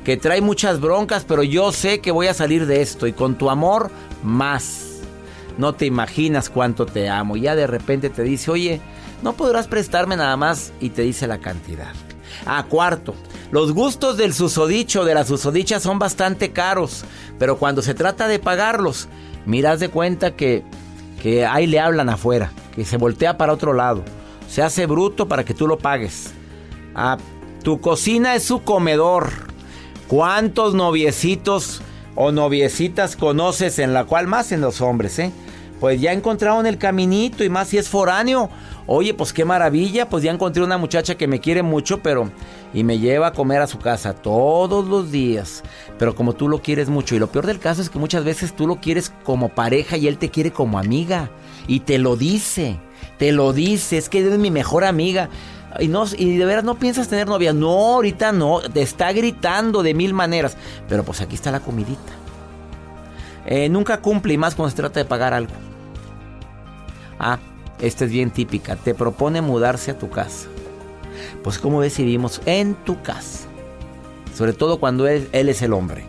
que 0.04 0.16
trae 0.16 0.40
muchas 0.40 0.80
broncas, 0.80 1.24
pero 1.28 1.42
yo 1.42 1.70
sé 1.70 2.00
que 2.00 2.12
voy 2.12 2.28
a 2.28 2.34
salir 2.34 2.66
de 2.66 2.80
esto 2.80 3.06
y 3.06 3.12
con 3.12 3.36
tu 3.36 3.50
amor 3.50 3.90
más. 4.22 4.84
No 5.58 5.74
te 5.74 5.86
imaginas 5.86 6.48
cuánto 6.48 6.86
te 6.86 7.08
amo. 7.08 7.36
Ya 7.36 7.56
de 7.56 7.66
repente 7.66 8.10
te 8.10 8.22
dice, 8.22 8.50
oye, 8.50 8.80
no 9.22 9.32
podrás 9.34 9.66
prestarme 9.68 10.16
nada 10.16 10.36
más 10.36 10.72
y 10.80 10.90
te 10.90 11.02
dice 11.02 11.26
la 11.26 11.38
cantidad. 11.38 11.92
A 12.46 12.62
cuarto, 12.64 13.14
los 13.50 13.72
gustos 13.72 14.16
del 14.16 14.34
susodicho, 14.34 15.04
de 15.04 15.14
la 15.14 15.24
susodicha 15.24 15.80
son 15.80 15.98
bastante 15.98 16.52
caros, 16.52 17.04
pero 17.38 17.58
cuando 17.58 17.82
se 17.82 17.94
trata 17.94 18.28
de 18.28 18.38
pagarlos, 18.38 19.08
miras 19.46 19.80
de 19.80 19.88
cuenta 19.88 20.36
que, 20.36 20.64
que 21.22 21.46
ahí 21.46 21.66
le 21.66 21.80
hablan 21.80 22.08
afuera, 22.08 22.52
que 22.74 22.84
se 22.84 22.96
voltea 22.96 23.38
para 23.38 23.52
otro 23.52 23.72
lado, 23.72 24.04
se 24.48 24.62
hace 24.62 24.86
bruto 24.86 25.28
para 25.28 25.44
que 25.44 25.54
tú 25.54 25.66
lo 25.66 25.78
pagues. 25.78 26.32
Ah, 26.94 27.18
tu 27.62 27.80
cocina 27.80 28.34
es 28.34 28.44
su 28.44 28.62
comedor. 28.62 29.30
¿Cuántos 30.08 30.74
noviecitos 30.74 31.82
o 32.14 32.32
noviecitas 32.32 33.14
conoces 33.14 33.78
en 33.78 33.92
la 33.92 34.04
cual 34.04 34.26
más 34.26 34.52
en 34.52 34.60
los 34.60 34.80
hombres, 34.80 35.18
eh? 35.18 35.32
Pues 35.80 36.00
ya 36.00 36.12
encontraron 36.12 36.66
el 36.66 36.78
caminito 36.78 37.44
y 37.44 37.48
más 37.48 37.68
si 37.68 37.78
es 37.78 37.88
foráneo. 37.88 38.50
Oye, 38.86 39.14
pues 39.14 39.32
qué 39.32 39.44
maravilla, 39.44 40.08
pues 40.08 40.24
ya 40.24 40.32
encontré 40.32 40.62
una 40.62 40.78
muchacha 40.78 41.16
que 41.16 41.28
me 41.28 41.40
quiere 41.40 41.62
mucho, 41.62 42.02
pero 42.02 42.30
y 42.74 42.84
me 42.84 42.98
lleva 42.98 43.28
a 43.28 43.32
comer 43.32 43.62
a 43.62 43.66
su 43.66 43.78
casa 43.78 44.14
todos 44.14 44.86
los 44.86 45.10
días. 45.10 45.62
Pero 45.98 46.14
como 46.14 46.34
tú 46.34 46.48
lo 46.48 46.62
quieres 46.62 46.88
mucho 46.88 47.14
y 47.14 47.18
lo 47.18 47.28
peor 47.28 47.46
del 47.46 47.58
caso 47.58 47.82
es 47.82 47.90
que 47.90 47.98
muchas 47.98 48.24
veces 48.24 48.54
tú 48.54 48.66
lo 48.66 48.76
quieres 48.76 49.12
como 49.24 49.50
pareja 49.50 49.96
y 49.96 50.08
él 50.08 50.18
te 50.18 50.30
quiere 50.30 50.52
como 50.52 50.78
amiga 50.78 51.30
y 51.66 51.80
te 51.80 51.98
lo 51.98 52.16
dice. 52.16 52.78
Te 53.18 53.32
lo 53.32 53.52
dice, 53.52 53.98
es 53.98 54.08
que 54.08 54.20
eres 54.20 54.38
mi 54.38 54.50
mejor 54.50 54.84
amiga. 54.84 55.28
Y, 55.78 55.88
no, 55.88 56.04
y 56.16 56.36
de 56.36 56.44
veras 56.44 56.64
no 56.64 56.78
piensas 56.78 57.08
tener 57.08 57.26
novia. 57.26 57.52
No, 57.52 57.94
ahorita 57.94 58.32
no. 58.32 58.60
Te 58.60 58.82
está 58.82 59.12
gritando 59.12 59.82
de 59.82 59.94
mil 59.94 60.14
maneras. 60.14 60.56
Pero 60.88 61.04
pues 61.04 61.20
aquí 61.20 61.34
está 61.34 61.50
la 61.50 61.60
comidita. 61.60 62.12
Eh, 63.46 63.68
nunca 63.68 64.00
cumple 64.00 64.34
y 64.34 64.38
más 64.38 64.54
cuando 64.54 64.70
se 64.70 64.76
trata 64.76 65.00
de 65.00 65.04
pagar 65.04 65.34
algo. 65.34 65.52
Ah, 67.18 67.38
esta 67.80 68.04
es 68.04 68.10
bien 68.10 68.30
típica. 68.30 68.76
Te 68.76 68.94
propone 68.94 69.40
mudarse 69.40 69.90
a 69.90 69.98
tu 69.98 70.10
casa. 70.10 70.48
Pues 71.42 71.58
como 71.58 71.80
decidimos 71.80 72.40
en 72.46 72.74
tu 72.74 73.02
casa. 73.02 73.48
Sobre 74.34 74.52
todo 74.52 74.78
cuando 74.78 75.06
él, 75.08 75.28
él 75.32 75.48
es 75.48 75.62
el 75.62 75.72
hombre. 75.72 76.04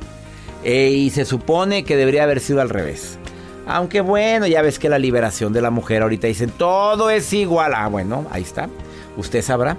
Eh, 0.63 0.89
y 0.89 1.10
se 1.10 1.25
supone 1.25 1.84
que 1.84 1.96
debería 1.96 2.24
haber 2.24 2.39
sido 2.39 2.62
al 2.62 2.70
revés. 2.70 3.18
Aunque 3.66 4.01
bueno, 4.01 4.48
ya 4.48 4.62
ves 4.62 4.80
que 4.80 4.89
la 4.89 5.00
liberación 5.00 5.54
de 5.54 5.62
la 5.62 5.70
mujer 5.70 6.01
ahorita 6.01 6.28
dicen 6.28 6.51
todo 6.51 7.10
es 7.10 7.32
igual. 7.34 7.74
Ah, 7.75 7.88
bueno, 7.88 8.25
ahí 8.32 8.42
está. 8.42 8.68
Usted 9.16 9.42
sabrá. 9.42 9.78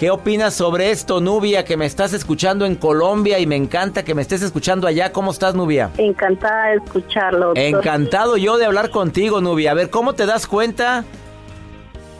¿Qué 0.00 0.08
opinas 0.10 0.54
sobre 0.54 0.90
esto, 0.92 1.20
Nubia, 1.20 1.66
que 1.66 1.76
me 1.76 1.84
estás 1.84 2.14
escuchando 2.14 2.64
en 2.64 2.74
Colombia 2.74 3.38
y 3.38 3.46
me 3.46 3.56
encanta 3.56 4.02
que 4.02 4.14
me 4.14 4.22
estés 4.22 4.40
escuchando 4.40 4.86
allá? 4.86 5.12
¿Cómo 5.12 5.30
estás, 5.30 5.54
Nubia? 5.54 5.90
Encantada 5.98 6.68
de 6.68 6.76
escucharlo. 6.76 7.46
doctor. 7.48 7.62
Encantado 7.62 8.38
yo 8.38 8.56
de 8.56 8.64
hablar 8.64 8.88
contigo, 8.88 9.42
Nubia. 9.42 9.72
A 9.72 9.74
ver, 9.74 9.90
¿cómo 9.90 10.14
te 10.14 10.24
das 10.24 10.46
cuenta 10.46 11.04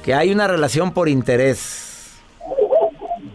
que 0.03 0.13
hay 0.13 0.31
una 0.31 0.47
relación 0.47 0.93
por 0.93 1.09
interés? 1.09 2.21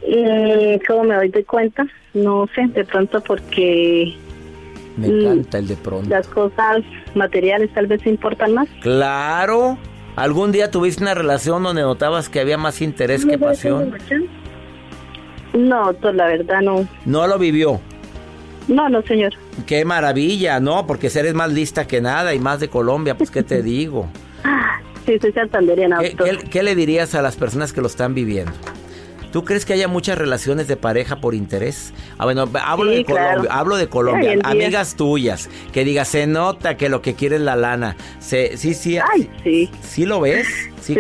Mm, 0.07 0.75
¿Cómo 0.87 1.05
me 1.05 1.15
doy 1.15 1.29
de 1.29 1.43
cuenta? 1.43 1.83
No 2.13 2.47
sé, 2.53 2.67
de 2.67 2.85
pronto 2.85 3.21
porque 3.21 4.13
Me 4.95 5.07
Mm. 5.09 5.21
encanta 5.21 5.57
el 5.57 5.67
de 5.67 5.75
pronto. 5.75 6.07
las 6.07 6.27
cosas 6.27 6.83
materiales 7.15 7.73
tal 7.73 7.87
vez 7.87 8.05
importan 8.05 8.53
más. 8.53 8.67
Claro. 8.81 9.77
¿Algún 10.15 10.51
día 10.51 10.71
tuviste 10.71 11.03
una 11.03 11.13
relación 11.13 11.61
donde 11.63 11.81
notabas 11.81 12.29
que 12.29 12.39
había 12.39 12.57
más 12.57 12.81
interés 12.81 13.25
que 13.25 13.37
pasión? 13.37 13.93
No, 15.53 15.91
la 16.13 16.25
verdad 16.27 16.61
no. 16.61 16.87
No 17.05 17.27
lo 17.27 17.37
vivió. 17.37 17.79
No, 18.67 18.89
no, 18.89 19.01
señor. 19.03 19.33
Qué 19.65 19.85
maravilla, 19.85 20.59
¿no? 20.59 20.87
Porque 20.87 21.07
eres 21.07 21.33
más 21.33 21.51
lista 21.51 21.85
que 21.85 22.01
nada 22.01 22.33
y 22.33 22.39
más 22.39 22.59
de 22.59 22.69
Colombia, 22.69 23.15
pues 23.17 23.29
¿qué 23.31 23.43
te 23.43 23.61
digo? 23.63 24.07
Sí, 25.05 25.17
soy 25.21 25.33
santanderiana, 25.33 25.99
¿Qué, 25.99 26.15
qué- 26.15 26.49
qué 26.49 26.63
le 26.63 26.75
dirías 26.75 27.13
a 27.13 27.21
las 27.21 27.35
personas 27.35 27.73
que 27.73 27.81
lo 27.81 27.87
están 27.87 28.15
viviendo? 28.15 28.51
¿Tú 29.31 29.43
crees 29.43 29.65
que 29.65 29.73
haya 29.73 29.87
muchas 29.87 30.17
relaciones 30.17 30.67
de 30.67 30.77
pareja 30.77 31.17
por 31.17 31.35
interés? 31.35 31.93
Ah, 32.17 32.23
bueno, 32.25 32.49
hablo 32.63 32.91
Sí, 32.91 32.97
de 32.97 33.05
Colombia, 33.05 33.51
hablo 33.51 33.75
de 33.75 33.89
Colombia, 33.89 34.35
amigas 34.43 34.95
tuyas, 34.95 35.49
que 35.73 35.83
digas, 35.83 36.07
se 36.07 36.27
nota 36.27 36.77
que 36.77 36.87
lo 36.87 37.01
que 37.01 37.13
quiere 37.13 37.35
es 37.35 37.41
la 37.41 37.55
lana. 37.55 37.97
Se, 38.19 38.55
sí, 38.57 38.73
sí, 38.73 38.97
Ay, 38.97 39.29
sí. 39.43 39.69
¿Sí 39.81 40.05
lo 40.05 40.21
ves? 40.21 40.47
¿Sí 40.81 40.95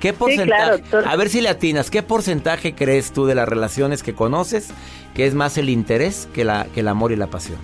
¿Qué 0.00 0.12
porcentaje? 0.12 0.82
claro, 0.82 1.08
a 1.08 1.16
ver 1.16 1.28
si 1.28 1.40
le 1.40 1.48
atinas, 1.48 1.90
¿qué 1.90 2.02
porcentaje 2.02 2.74
crees 2.74 3.12
tú 3.12 3.26
de 3.26 3.34
las 3.34 3.48
relaciones 3.48 4.02
que 4.02 4.14
conoces 4.14 4.68
que 5.14 5.26
es 5.26 5.34
más 5.34 5.56
el 5.58 5.70
interés 5.70 6.28
que, 6.34 6.44
la, 6.44 6.66
que 6.74 6.80
el 6.80 6.88
amor 6.88 7.10
y 7.10 7.16
la 7.16 7.26
pasión? 7.28 7.58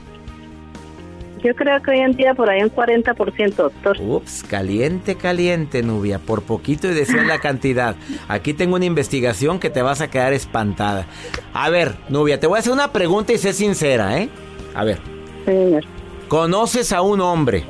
Yo 1.42 1.54
creo 1.54 1.80
que 1.82 1.92
hoy 1.92 2.00
en 2.00 2.12
día 2.12 2.34
por 2.34 2.50
ahí 2.50 2.62
un 2.62 2.70
40%, 2.70 3.54
doctor. 3.54 3.96
Ups, 4.00 4.42
caliente, 4.42 5.16
caliente, 5.16 5.82
Nubia. 5.82 6.18
Por 6.18 6.42
poquito 6.42 6.88
y 6.88 6.94
decir 6.94 7.22
la 7.24 7.38
cantidad. 7.38 7.96
Aquí 8.28 8.52
tengo 8.52 8.76
una 8.76 8.84
investigación 8.84 9.58
que 9.58 9.70
te 9.70 9.80
vas 9.80 10.00
a 10.00 10.10
quedar 10.10 10.32
espantada. 10.32 11.06
A 11.54 11.70
ver, 11.70 11.96
Nubia, 12.08 12.38
te 12.38 12.46
voy 12.46 12.56
a 12.56 12.60
hacer 12.60 12.72
una 12.72 12.92
pregunta 12.92 13.32
y 13.32 13.38
sé 13.38 13.52
sincera, 13.52 14.18
¿eh? 14.18 14.28
A 14.74 14.84
ver. 14.84 14.98
Señor. 15.46 15.84
Conoces 16.28 16.92
a 16.92 17.00
un 17.00 17.20
hombre. 17.20 17.64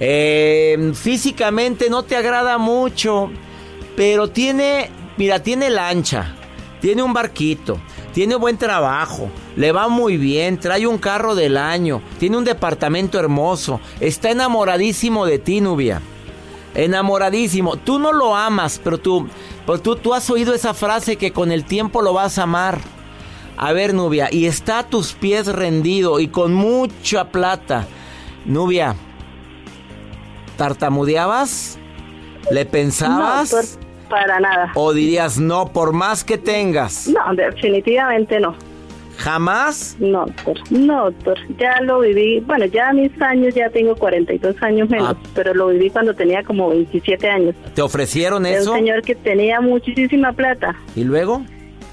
Eh, 0.00 0.92
físicamente 0.94 1.88
no 1.88 2.02
te 2.02 2.16
agrada 2.16 2.58
mucho, 2.58 3.30
pero 3.94 4.30
tiene, 4.30 4.90
mira, 5.16 5.40
tiene 5.40 5.70
lancha, 5.70 6.34
tiene 6.80 7.04
un 7.04 7.12
barquito, 7.12 7.78
tiene 8.12 8.36
buen 8.36 8.58
trabajo, 8.58 9.30
le 9.56 9.72
va 9.72 9.88
muy 9.88 10.16
bien, 10.16 10.58
trae 10.58 10.86
un 10.86 10.98
carro 10.98 11.34
del 11.34 11.56
año, 11.56 12.02
tiene 12.18 12.36
un 12.36 12.44
departamento 12.44 13.18
hermoso, 13.18 13.80
está 14.00 14.30
enamoradísimo 14.30 15.26
de 15.26 15.38
ti, 15.38 15.60
Nubia. 15.60 16.00
Enamoradísimo. 16.74 17.76
Tú 17.76 17.98
no 17.98 18.12
lo 18.12 18.34
amas, 18.34 18.80
pero 18.82 18.98
tú, 18.98 19.28
pero 19.66 19.78
tú, 19.78 19.96
tú 19.96 20.14
has 20.14 20.28
oído 20.30 20.54
esa 20.54 20.72
frase 20.72 21.16
que 21.16 21.32
con 21.32 21.52
el 21.52 21.64
tiempo 21.64 22.00
lo 22.00 22.14
vas 22.14 22.38
a 22.38 22.44
amar. 22.44 22.80
A 23.58 23.72
ver, 23.72 23.92
Nubia, 23.92 24.28
y 24.32 24.46
está 24.46 24.78
a 24.78 24.86
tus 24.86 25.12
pies 25.12 25.46
rendido 25.46 26.18
y 26.18 26.28
con 26.28 26.54
mucha 26.54 27.30
plata. 27.30 27.86
Nubia, 28.46 28.96
¿tartamudeabas? 30.56 31.78
¿Le 32.50 32.64
pensabas? 32.64 33.52
No, 33.52 33.81
para 34.12 34.38
nada. 34.40 34.70
¿O 34.74 34.92
dirías 34.92 35.38
no 35.40 35.72
por 35.72 35.94
más 35.94 36.22
que 36.22 36.36
tengas? 36.36 37.08
No, 37.08 37.34
definitivamente 37.34 38.38
no. 38.38 38.54
¿Jamás? 39.16 39.96
No, 40.00 40.26
doctor. 40.26 40.58
No, 40.70 41.04
doctor. 41.04 41.38
Ya 41.58 41.80
lo 41.80 42.00
viví. 42.00 42.40
Bueno, 42.40 42.66
ya 42.66 42.90
a 42.90 42.92
mis 42.92 43.10
años, 43.22 43.54
ya 43.54 43.70
tengo 43.70 43.94
42 43.96 44.56
años 44.62 44.90
menos, 44.90 45.10
Ah. 45.16 45.28
pero 45.34 45.54
lo 45.54 45.68
viví 45.68 45.88
cuando 45.90 46.14
tenía 46.14 46.42
como 46.42 46.68
27 46.70 47.28
años. 47.28 47.54
¿Te 47.74 47.80
ofrecieron 47.82 48.44
eso? 48.46 48.72
un 48.72 48.78
señor 48.78 49.02
que 49.02 49.14
tenía 49.14 49.60
muchísima 49.60 50.32
plata. 50.32 50.74
¿Y 50.94 51.04
luego? 51.04 51.42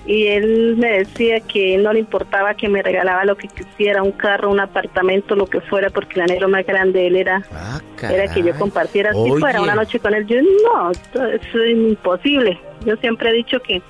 Y 0.09 0.25
él 0.25 0.75
me 0.77 0.89
decía 1.03 1.39
que 1.41 1.77
no 1.77 1.93
le 1.93 1.99
importaba 1.99 2.55
que 2.55 2.67
me 2.67 2.81
regalaba 2.81 3.25
lo 3.25 3.37
que 3.37 3.47
quisiera, 3.47 4.01
un 4.01 4.11
carro, 4.11 4.49
un 4.49 4.59
apartamento, 4.59 5.35
lo 5.35 5.45
que 5.45 5.61
fuera, 5.61 5.91
porque 5.91 6.15
el 6.15 6.21
anhelo 6.21 6.49
más 6.49 6.65
grande 6.65 7.01
de 7.01 7.07
él 7.07 7.15
era, 7.15 7.43
Ah, 7.53 7.79
era 8.09 8.27
que 8.33 8.41
yo 8.41 8.55
compartiera 8.57 9.13
si 9.13 9.19
Oye. 9.19 9.39
fuera 9.39 9.61
una 9.61 9.75
noche 9.75 9.99
con 9.99 10.15
él. 10.15 10.25
Yo 10.25 10.37
no, 10.41 10.89
eso 10.89 11.63
es 11.63 11.71
imposible. 11.77 12.59
Yo 12.87 12.95
siempre 12.95 13.29
he 13.29 13.33
dicho 13.33 13.59
que 13.59 13.83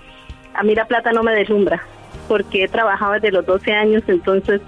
a 0.54 0.62
mí 0.64 0.76
la 0.76 0.84
plata 0.86 1.14
no 1.14 1.24
me 1.24 1.32
deslumbra, 1.34 1.82
porque 2.28 2.66
he 2.66 2.68
trabajado 2.68 3.14
desde 3.14 3.32
los 3.32 3.46
12 3.46 3.72
años, 3.72 4.04
entonces 4.08 4.60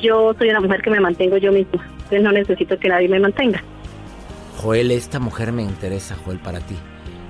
yo 0.00 0.32
soy 0.38 0.48
una 0.48 0.60
mujer 0.60 0.80
que 0.80 0.88
me 0.88 1.00
mantengo 1.00 1.36
yo 1.36 1.52
misma, 1.52 1.86
entonces 1.94 2.22
no 2.22 2.32
necesito 2.32 2.78
que 2.78 2.88
nadie 2.88 3.08
me 3.10 3.20
mantenga. 3.20 3.62
Joel, 4.56 4.90
esta 4.92 5.18
mujer 5.18 5.52
me 5.52 5.62
interesa, 5.62 6.16
Joel, 6.24 6.38
para 6.38 6.60
ti. 6.60 6.74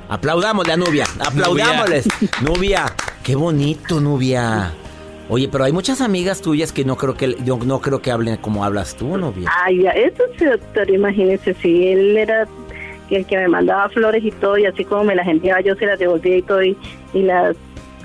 Aplaudámosle 0.08 0.72
a 0.72 0.76
Nubia, 0.76 1.04
aplaudámosles. 1.18 2.06
Nubia, 2.42 2.86
qué 3.26 3.34
bonito, 3.34 4.00
Nubia. 4.00 4.70
Oye, 5.28 5.48
pero 5.50 5.64
hay 5.64 5.72
muchas 5.72 6.00
amigas 6.00 6.40
tuyas 6.40 6.70
que 6.70 6.84
no 6.84 6.96
creo 6.96 7.14
que 7.14 7.34
yo 7.44 7.58
no 7.58 7.80
creo 7.80 8.00
que 8.00 8.12
hablen 8.12 8.36
como 8.36 8.64
hablas 8.64 8.94
tú, 8.94 9.18
Nubia. 9.18 9.50
Ay, 9.64 9.84
eso 9.84 10.22
sí, 10.38 10.44
doctor, 10.44 10.88
imagínese, 10.88 11.54
si 11.54 11.88
él 11.88 12.16
era 12.16 12.46
el 13.10 13.26
que 13.26 13.36
me 13.36 13.48
mandaba 13.48 13.88
flores 13.88 14.24
y 14.24 14.30
todo, 14.30 14.56
y 14.58 14.66
así 14.66 14.84
como 14.84 15.02
me 15.02 15.16
las 15.16 15.26
enviaba, 15.26 15.60
yo 15.60 15.74
se 15.74 15.86
las 15.86 15.98
devolvía 15.98 16.36
y 16.36 16.42
todo, 16.42 16.62
y, 16.62 16.76
y 17.14 17.22
las 17.22 17.56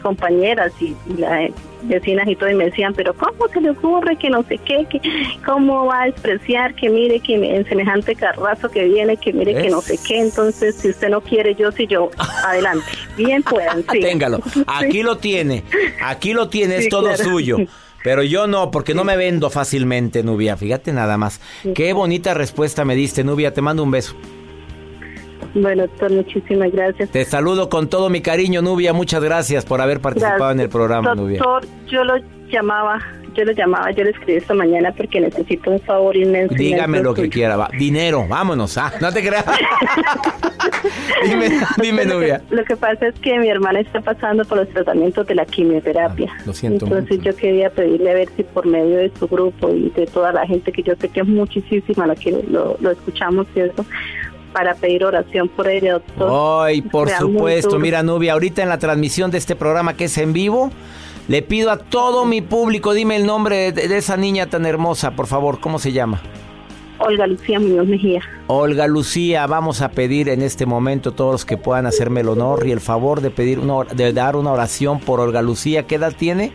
compañeras 0.02 0.72
y, 0.80 0.96
y 1.08 1.18
las 1.18 1.52
vecinas 1.84 2.28
y 2.28 2.36
todo, 2.36 2.50
y 2.50 2.54
me 2.56 2.66
decían, 2.66 2.94
pero 2.94 3.14
¿cómo 3.14 3.48
se 3.52 3.60
le 3.60 3.72
ocurre 3.72 4.16
que 4.18 4.30
no 4.30 4.44
sé 4.44 4.60
qué, 4.60 4.86
que 4.90 5.02
cómo 5.46 5.86
va 5.88 6.04
a 6.04 6.06
despreciar, 6.06 6.76
que 6.76 6.90
mire 6.90 7.20
que 7.20 7.34
en 7.36 7.66
semejante 7.66 8.16
carrazo 8.16 8.70
que 8.70 8.84
viene, 8.86 9.18
que 9.18 9.34
mire 9.34 9.56
que 9.56 9.70
no 9.70 9.82
sé 9.82 9.98
qué, 10.08 10.20
entonces 10.22 10.76
si 10.76 10.90
usted 10.90 11.10
no 11.10 11.22
quiere, 11.22 11.56
yo 11.56 11.72
sí 11.72 11.88
yo, 11.88 12.12
adelante, 12.46 12.86
bien 13.18 13.42
puedan, 13.44 13.84
sí. 13.92 14.00
Téngalo. 14.00 14.40
Sí. 14.54 14.64
Aquí 14.68 15.02
lo 15.04 15.18
tiene. 15.18 15.64
Aquí 16.04 16.34
lo 16.34 16.50
tiene, 16.50 16.78
es 16.78 16.84
Sí, 16.86 16.90
todo 16.90 17.04
claro. 17.14 17.24
suyo. 17.24 17.58
Pero 18.04 18.24
yo 18.24 18.48
no, 18.48 18.72
porque 18.72 18.94
no 18.94 19.04
me 19.04 19.16
vendo 19.16 19.50
fácilmente, 19.50 20.24
Nubia. 20.24 20.58
Fíjate 20.58 20.92
nada 20.92 21.18
más. 21.18 21.40
Qué 21.76 21.94
bonita 21.94 22.34
respuesta 22.34 22.84
me 22.84 22.96
diste, 22.96 23.24
Nubia. 23.24 23.54
Te 23.54 23.62
mando 23.62 23.84
un 23.84 23.92
beso. 23.92 24.16
Bueno, 25.54 25.84
doctor, 25.88 26.12
muchísimas 26.12 26.72
gracias. 26.72 27.10
Te 27.10 27.26
saludo 27.26 27.70
con 27.70 27.90
todo 27.90 28.10
mi 28.10 28.22
cariño, 28.22 28.62
Nubia. 28.62 28.94
Muchas 28.94 29.22
gracias 29.24 29.66
por 29.66 29.82
haber 29.82 30.00
participado 30.00 30.38
Gracias. 30.38 30.56
en 30.56 30.60
el 30.62 30.70
programa, 30.70 31.16
Nubia. 31.16 31.40
Doctor, 31.40 31.70
yo 31.88 32.04
lo 32.06 32.14
llamaba, 32.50 33.00
yo 33.36 33.44
lo 33.46 33.52
llamaba, 33.52 33.92
yo 33.92 34.04
le 34.04 34.12
escribí 34.12 34.34
esta 34.38 34.54
mañana 34.54 34.92
porque 34.96 35.20
necesito 35.20 35.72
un 35.72 35.80
favor 35.82 36.16
inmenso. 36.16 36.56
Dígame 36.56 37.00
inmenso 37.00 37.04
lo 37.04 37.14
que 37.14 37.30
quiera. 37.30 37.58
va. 37.58 37.70
Dinero, 37.78 38.26
vámonos. 38.28 38.78
Ah, 38.78 38.94
no 39.02 39.12
te 39.12 39.22
creas. 39.26 39.46
dime, 41.26 41.50
dime, 41.82 42.06
Lo 42.06 42.10
que- 42.12 42.16
Nubia. 42.16 42.42
Lo 42.50 42.64
que 42.64 42.76
pasa 42.76 43.08
es 43.08 43.16
que 43.20 43.38
mi 43.40 43.50
hermana 43.50 43.80
está 43.82 44.02
pasando 44.02 44.46
por 44.46 44.58
los 44.58 44.70
tratamientos 44.70 45.28
de 45.28 45.36
la 45.36 45.46
quimioterapia. 45.46 46.30
Ah, 46.38 46.42
lo 46.46 46.54
siento 46.54 46.86
Entonces 46.86 47.18
mucho. 47.18 47.32
yo 47.32 47.36
quería 47.38 47.70
pedirle 47.70 48.12
a 48.12 48.14
ver 48.14 48.30
si 48.36 48.44
por 48.44 48.66
medio 48.66 48.98
de 48.98 49.12
su 49.20 49.28
grupo 49.28 49.70
y 49.70 49.90
de 49.90 50.06
toda 50.08 50.32
la 50.32 50.46
gente 50.46 50.72
que 50.72 50.84
yo 50.84 50.94
sé 50.96 51.10
que 51.10 51.22
es 51.22 51.28
muchísima 51.28 52.08
la 52.08 52.16
que 52.16 52.32
lo, 52.50 52.78
lo 52.80 52.92
escuchamos 52.92 53.48
eso, 53.56 53.86
para 54.54 54.76
pedir 54.76 55.04
oración 55.06 55.48
por 55.50 55.68
ella, 55.68 55.94
doctor. 55.94 56.66
Ay, 56.66 56.82
por 56.82 57.10
supuesto. 57.10 57.80
Mira, 57.80 58.04
Nubia, 58.04 58.34
ahorita 58.34 58.62
en 58.62 58.70
la 58.70 58.80
transmisión 58.80 59.32
de 59.32 59.38
este 59.38 59.56
programa 59.56 59.96
que 59.96 60.06
es 60.06 60.18
en 60.18 60.34
vivo, 60.34 60.72
le 61.28 61.42
pido 61.42 61.72
a 61.72 61.78
todo 61.78 62.26
mi 62.26 62.42
público, 62.42 62.94
dime 62.94 63.16
el 63.16 63.26
nombre 63.26 63.72
de, 63.72 63.88
de 63.88 63.98
esa 63.98 64.18
niña 64.18 64.48
tan 64.48 64.66
hermosa, 64.66 65.12
por 65.12 65.28
favor. 65.28 65.60
¿Cómo 65.60 65.80
se 65.80 65.92
llama? 65.92 66.22
Olga 67.00 67.26
Lucía 67.26 67.60
Muñoz 67.60 67.88
Mejía. 67.88 68.22
Olga 68.48 68.88
Lucía, 68.88 69.48
vamos 69.48 69.82
a 69.82 69.90
pedir 69.90 70.30
en 70.30 70.42
este 70.42 70.66
momento 70.66 71.14
todos 71.14 71.32
los 71.32 71.46
que 71.46 71.58
puedan 71.58 71.86
hacerme 71.86 72.22
el 72.22 72.30
honor 72.30 72.68
y 72.68 72.72
el 72.72 72.80
favor 72.80 73.22
de 73.22 73.32
pedir 73.32 73.60
una, 73.60 73.84
de 73.92 74.14
dar 74.14 74.36
una 74.36 74.52
oración 74.52 75.00
por 75.00 75.20
Olga 75.20 75.42
Lucía. 75.42 75.88
¿Qué 75.88 75.96
edad 75.96 76.14
tiene? 76.16 76.52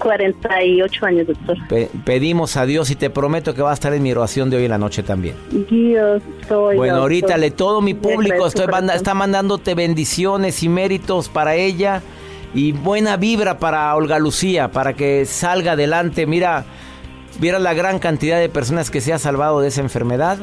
48 0.00 1.06
años, 1.06 1.26
doctor. 1.28 1.56
Pe- 1.68 1.88
pedimos 2.04 2.56
a 2.56 2.66
Dios 2.66 2.90
y 2.90 2.96
te 2.96 3.10
prometo 3.10 3.54
que 3.54 3.62
va 3.62 3.70
a 3.70 3.74
estar 3.74 3.92
en 3.94 4.02
mi 4.02 4.10
oración 4.12 4.50
de 4.50 4.56
hoy 4.56 4.64
en 4.64 4.70
la 4.70 4.78
noche 4.78 5.02
también. 5.02 5.36
Dios, 5.70 6.22
soy. 6.48 6.76
Bueno, 6.76 6.94
doctor. 6.94 7.02
ahorita 7.02 7.36
le 7.36 7.50
todo 7.52 7.80
mi 7.80 7.94
público 7.94 8.46
estoy 8.46 8.66
manda- 8.66 8.94
está 8.94 9.14
mandándote 9.14 9.74
bendiciones 9.74 10.62
y 10.62 10.68
méritos 10.68 11.28
para 11.28 11.54
ella 11.54 12.02
y 12.54 12.72
buena 12.72 13.16
vibra 13.16 13.58
para 13.58 13.94
Olga 13.94 14.18
Lucía 14.18 14.70
para 14.72 14.94
que 14.94 15.24
salga 15.26 15.72
adelante. 15.72 16.26
Mira, 16.26 16.64
mira 17.40 17.58
la 17.58 17.74
gran 17.74 17.98
cantidad 18.00 18.40
de 18.40 18.48
personas 18.48 18.90
que 18.90 19.00
se 19.00 19.12
ha 19.12 19.18
salvado 19.18 19.60
de 19.60 19.68
esa 19.68 19.80
enfermedad. 19.82 20.38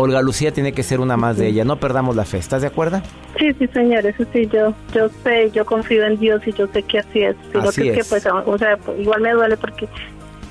Olga 0.00 0.22
Lucía 0.22 0.52
tiene 0.52 0.70
que 0.72 0.84
ser 0.84 1.00
una 1.00 1.16
más 1.16 1.38
de 1.38 1.48
ella. 1.48 1.64
No 1.64 1.80
perdamos 1.80 2.14
la 2.14 2.24
fe. 2.24 2.38
¿Estás 2.38 2.62
de 2.62 2.68
acuerdo? 2.68 3.02
Sí, 3.36 3.52
sí, 3.58 3.66
señor, 3.74 4.06
eso 4.06 4.24
sí, 4.32 4.46
yo 4.46 4.72
yo 4.94 5.08
sé, 5.24 5.50
yo 5.50 5.66
confío 5.66 6.04
en 6.04 6.20
Dios 6.20 6.40
y 6.46 6.52
yo 6.52 6.68
sé 6.68 6.84
que 6.84 7.00
así 7.00 7.22
es. 7.22 7.34
Sino 7.50 7.68
Así 7.68 7.82
que, 7.82 7.88
es 7.90 7.96
que, 7.96 8.04
pues, 8.04 8.24
o 8.26 8.58
sea, 8.58 8.76
pues, 8.76 9.00
igual 9.00 9.22
me 9.22 9.32
duele 9.32 9.56
porque 9.56 9.88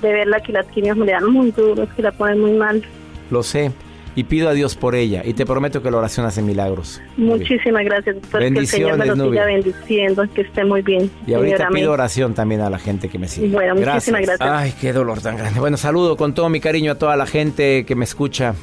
de 0.01 0.12
verla 0.12 0.41
que 0.41 0.51
las 0.51 0.65
quimios 0.65 0.97
me 0.97 1.05
le 1.05 1.13
dan 1.13 1.31
muy 1.31 1.51
duros, 1.51 1.88
que 1.95 2.01
la 2.01 2.12
ponen 2.12 2.41
muy 2.41 2.51
mal. 2.51 2.83
Lo 3.31 3.41
sé. 3.41 3.71
Y 4.15 4.25
pido 4.25 4.49
a 4.49 4.53
Dios 4.53 4.75
por 4.75 4.95
ella. 4.95 5.21
Y 5.23 5.33
te 5.33 5.45
prometo 5.45 5.81
que 5.81 5.91
la 5.91 5.97
oración 5.97 6.25
hace 6.25 6.41
milagros. 6.41 7.01
Muchísimas 7.15 7.86
gracias, 7.86 8.15
doctor. 8.15 8.41
Que 8.41 8.47
el 8.47 8.67
Señor 8.67 8.97
me 8.97 9.05
Bendiciones, 9.05 9.17
lo 9.17 9.31
siga 9.31 9.45
bendiciendo, 9.45 10.25
que 10.33 10.41
esté 10.41 10.65
muy 10.65 10.81
bien. 10.81 11.10
Y 11.25 11.36
ahorita 11.36 11.57
señora, 11.57 11.73
pido 11.73 11.91
oración 11.93 12.33
también 12.33 12.60
a 12.60 12.69
la 12.69 12.79
gente 12.79 13.07
que 13.07 13.17
me 13.17 13.29
sigue. 13.29 13.47
Bueno, 13.47 13.75
muchísimas 13.75 14.23
gracias. 14.23 14.49
Ay, 14.51 14.73
qué 14.81 14.91
dolor 14.91 15.21
tan 15.21 15.38
grande. 15.38 15.57
Bueno, 15.62 15.77
saludo 15.77 16.17
con 16.17 16.33
todo 16.33 16.49
mi 16.49 16.60
cariño 16.60 16.91
a 16.91 16.95
toda 16.95 17.15
la 17.15 17.27
gente 17.27 17.86
que 17.86 17.95
me 17.95 18.03
escucha 18.03 18.55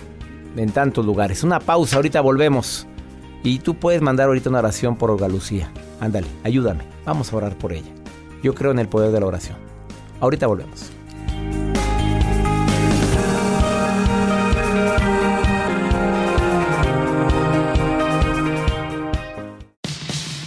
en 0.56 0.70
tantos 0.70 1.04
lugares. 1.04 1.42
Una 1.42 1.60
pausa, 1.60 1.96
ahorita 1.96 2.20
volvemos. 2.20 2.86
Y 3.42 3.58
tú 3.58 3.74
puedes 3.74 4.00
mandar 4.00 4.28
ahorita 4.28 4.48
una 4.48 4.60
oración 4.60 4.96
por 4.96 5.10
Olga 5.10 5.28
Lucía. 5.28 5.70
Ándale, 6.00 6.26
ayúdame. 6.44 6.84
Vamos 7.04 7.32
a 7.32 7.36
orar 7.36 7.56
por 7.58 7.72
ella. 7.72 7.90
Yo 8.42 8.54
creo 8.54 8.70
en 8.70 8.78
el 8.78 8.88
poder 8.88 9.12
de 9.12 9.20
la 9.20 9.26
oración. 9.26 9.58
Ahorita 10.20 10.46
volvemos. 10.46 10.90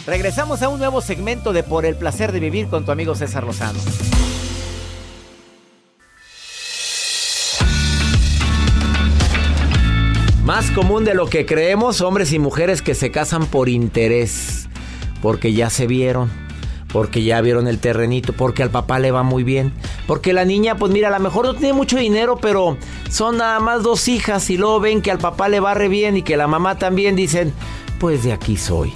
Regresamos 0.08 0.62
a 0.62 0.70
un 0.70 0.80
nuevo 0.80 1.02
segmento 1.02 1.52
de 1.52 1.64
Por 1.64 1.86
el 1.86 1.96
placer 1.96 2.32
de 2.32 2.40
vivir 2.40 2.70
con 2.70 2.86
tu 2.86 2.92
amigo 2.92 3.14
César 3.14 3.44
Lozano. 3.44 3.80
Más 10.58 10.72
común 10.72 11.06
de 11.06 11.14
lo 11.14 11.28
que 11.28 11.46
creemos, 11.46 12.02
hombres 12.02 12.34
y 12.34 12.40
mujeres 12.40 12.82
que 12.82 12.96
se 12.96 13.12
casan 13.12 13.46
por 13.46 13.70
interés, 13.70 14.68
porque 15.22 15.54
ya 15.54 15.70
se 15.70 15.86
vieron, 15.86 16.32
porque 16.92 17.22
ya 17.22 17.42
vieron 17.42 17.68
el 17.68 17.78
terrenito, 17.78 18.34
porque 18.34 18.64
al 18.64 18.72
papá 18.72 18.98
le 18.98 19.12
va 19.12 19.22
muy 19.22 19.44
bien, 19.44 19.72
porque 20.08 20.34
la 20.34 20.46
niña, 20.46 20.76
pues 20.76 20.92
mira, 20.92 21.10
a 21.10 21.12
lo 21.12 21.20
mejor 21.20 21.46
no 21.46 21.54
tiene 21.54 21.74
mucho 21.74 22.00
dinero, 22.00 22.40
pero 22.42 22.76
son 23.08 23.38
nada 23.38 23.60
más 23.60 23.84
dos 23.84 24.08
hijas 24.08 24.50
y 24.50 24.58
luego 24.58 24.80
ven 24.80 25.04
que 25.04 25.12
al 25.12 25.20
papá 25.20 25.48
le 25.48 25.60
va 25.60 25.76
re 25.76 25.90
bien 25.90 26.18
y 26.18 26.24
que 26.24 26.38
la 26.38 26.48
mamá 26.48 26.80
también 26.80 27.16
dicen, 27.16 27.54
pues 28.00 28.24
de 28.24 28.34
aquí 28.34 28.58
soy. 28.58 28.92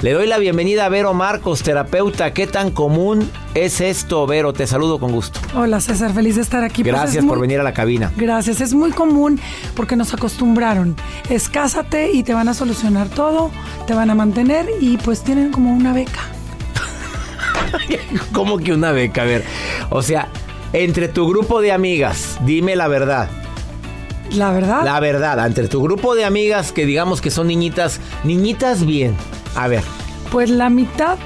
Le 0.00 0.12
doy 0.12 0.28
la 0.28 0.38
bienvenida 0.38 0.86
a 0.86 0.88
Vero 0.88 1.12
Marcos, 1.12 1.64
terapeuta. 1.64 2.32
¿Qué 2.32 2.46
tan 2.46 2.70
común 2.70 3.28
es 3.54 3.80
esto, 3.80 4.28
Vero? 4.28 4.52
Te 4.52 4.64
saludo 4.68 5.00
con 5.00 5.10
gusto. 5.10 5.40
Hola 5.56 5.80
César, 5.80 6.14
feliz 6.14 6.36
de 6.36 6.42
estar 6.42 6.62
aquí. 6.62 6.84
Pues 6.84 6.94
Gracias 6.94 7.24
por 7.24 7.40
venir 7.40 7.58
a 7.58 7.64
la 7.64 7.72
cabina. 7.72 8.12
Gracias, 8.16 8.60
es 8.60 8.74
muy 8.74 8.92
común 8.92 9.40
porque 9.74 9.96
nos 9.96 10.14
acostumbraron. 10.14 10.94
Escásate 11.28 12.12
y 12.12 12.22
te 12.22 12.32
van 12.32 12.46
a 12.46 12.54
solucionar 12.54 13.08
todo, 13.08 13.50
te 13.88 13.94
van 13.94 14.08
a 14.10 14.14
mantener 14.14 14.70
y 14.80 14.98
pues 14.98 15.22
tienen 15.22 15.50
como 15.50 15.72
una 15.72 15.92
beca. 15.92 16.20
¿Cómo 18.32 18.58
que 18.58 18.72
una 18.72 18.92
beca? 18.92 19.22
A 19.22 19.24
ver, 19.24 19.42
o 19.90 20.00
sea, 20.00 20.28
entre 20.72 21.08
tu 21.08 21.28
grupo 21.28 21.60
de 21.60 21.72
amigas, 21.72 22.38
dime 22.44 22.76
la 22.76 22.86
verdad. 22.86 23.28
¿La 24.30 24.52
verdad? 24.52 24.84
La 24.84 25.00
verdad, 25.00 25.44
entre 25.44 25.66
tu 25.66 25.82
grupo 25.82 26.14
de 26.14 26.24
amigas 26.24 26.70
que 26.70 26.86
digamos 26.86 27.20
que 27.20 27.32
son 27.32 27.48
niñitas, 27.48 27.98
niñitas 28.22 28.86
bien. 28.86 29.16
A 29.58 29.66
ver. 29.66 29.82
Pues 30.30 30.50
la 30.50 30.70
mitad. 30.70 31.18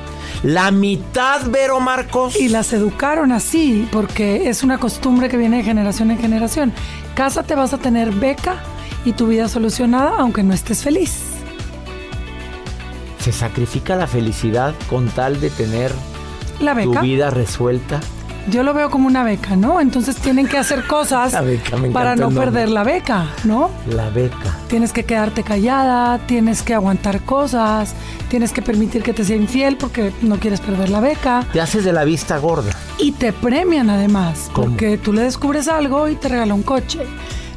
La 0.42 0.70
mitad, 0.70 1.42
Vero 1.50 1.80
Marcos. 1.80 2.34
Y 2.34 2.48
las 2.48 2.72
educaron 2.72 3.30
así, 3.30 3.86
porque 3.92 4.48
es 4.48 4.62
una 4.62 4.78
costumbre 4.78 5.28
que 5.28 5.36
viene 5.36 5.58
de 5.58 5.64
generación 5.64 6.10
en 6.10 6.18
generación. 6.18 6.72
Cásate, 7.14 7.54
vas 7.54 7.74
a 7.74 7.78
tener 7.78 8.10
beca 8.10 8.56
y 9.04 9.12
tu 9.12 9.26
vida 9.26 9.48
solucionada, 9.48 10.14
aunque 10.18 10.42
no 10.42 10.54
estés 10.54 10.82
feliz. 10.82 11.24
¿Se 13.18 13.32
sacrifica 13.32 13.96
la 13.96 14.06
felicidad 14.06 14.74
con 14.88 15.08
tal 15.08 15.38
de 15.38 15.50
tener 15.50 15.92
la 16.58 16.72
beca? 16.72 17.00
tu 17.00 17.06
vida 17.06 17.28
resuelta? 17.28 18.00
Yo 18.48 18.62
lo 18.62 18.74
veo 18.74 18.90
como 18.90 19.06
una 19.06 19.22
beca, 19.22 19.56
¿no? 19.56 19.80
Entonces 19.80 20.16
tienen 20.16 20.46
que 20.46 20.58
hacer 20.58 20.86
cosas 20.86 21.34
para 21.92 22.16
no 22.16 22.30
perder 22.30 22.68
la 22.68 22.84
beca, 22.84 23.26
¿no? 23.44 23.70
La 23.88 24.10
beca. 24.10 24.58
Tienes 24.68 24.92
que 24.92 25.04
quedarte 25.04 25.42
callada, 25.42 26.18
tienes 26.26 26.62
que 26.62 26.74
aguantar 26.74 27.20
cosas, 27.20 27.94
tienes 28.28 28.52
que 28.52 28.62
permitir 28.62 29.02
que 29.02 29.12
te 29.12 29.24
sea 29.24 29.36
infiel 29.36 29.76
porque 29.76 30.12
no 30.22 30.38
quieres 30.38 30.60
perder 30.60 30.90
la 30.90 31.00
beca. 31.00 31.46
Te 31.52 31.60
haces 31.60 31.84
de 31.84 31.92
la 31.92 32.04
vista 32.04 32.38
gorda. 32.38 32.72
Y 32.98 33.12
te 33.12 33.32
premian 33.32 33.90
además, 33.90 34.50
porque 34.54 34.98
tú 34.98 35.12
le 35.12 35.22
descubres 35.22 35.68
algo 35.68 36.08
y 36.08 36.16
te 36.16 36.28
regala 36.28 36.54
un 36.54 36.62
coche. 36.62 37.00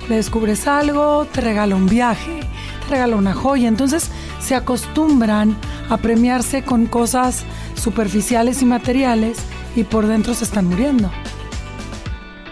Le 0.09 0.17
descubres 0.17 0.67
algo, 0.67 1.25
te 1.25 1.41
regala 1.41 1.75
un 1.75 1.87
viaje, 1.87 2.41
te 2.83 2.91
regala 2.91 3.15
una 3.15 3.33
joya. 3.33 3.67
Entonces 3.67 4.11
se 4.39 4.53
acostumbran 4.53 5.55
a 5.89 5.97
premiarse 5.97 6.63
con 6.63 6.85
cosas 6.85 7.43
superficiales 7.73 8.61
y 8.61 8.65
materiales 8.65 9.37
y 9.75 9.83
por 9.83 10.07
dentro 10.07 10.33
se 10.33 10.43
están 10.43 10.65
muriendo. 10.65 11.11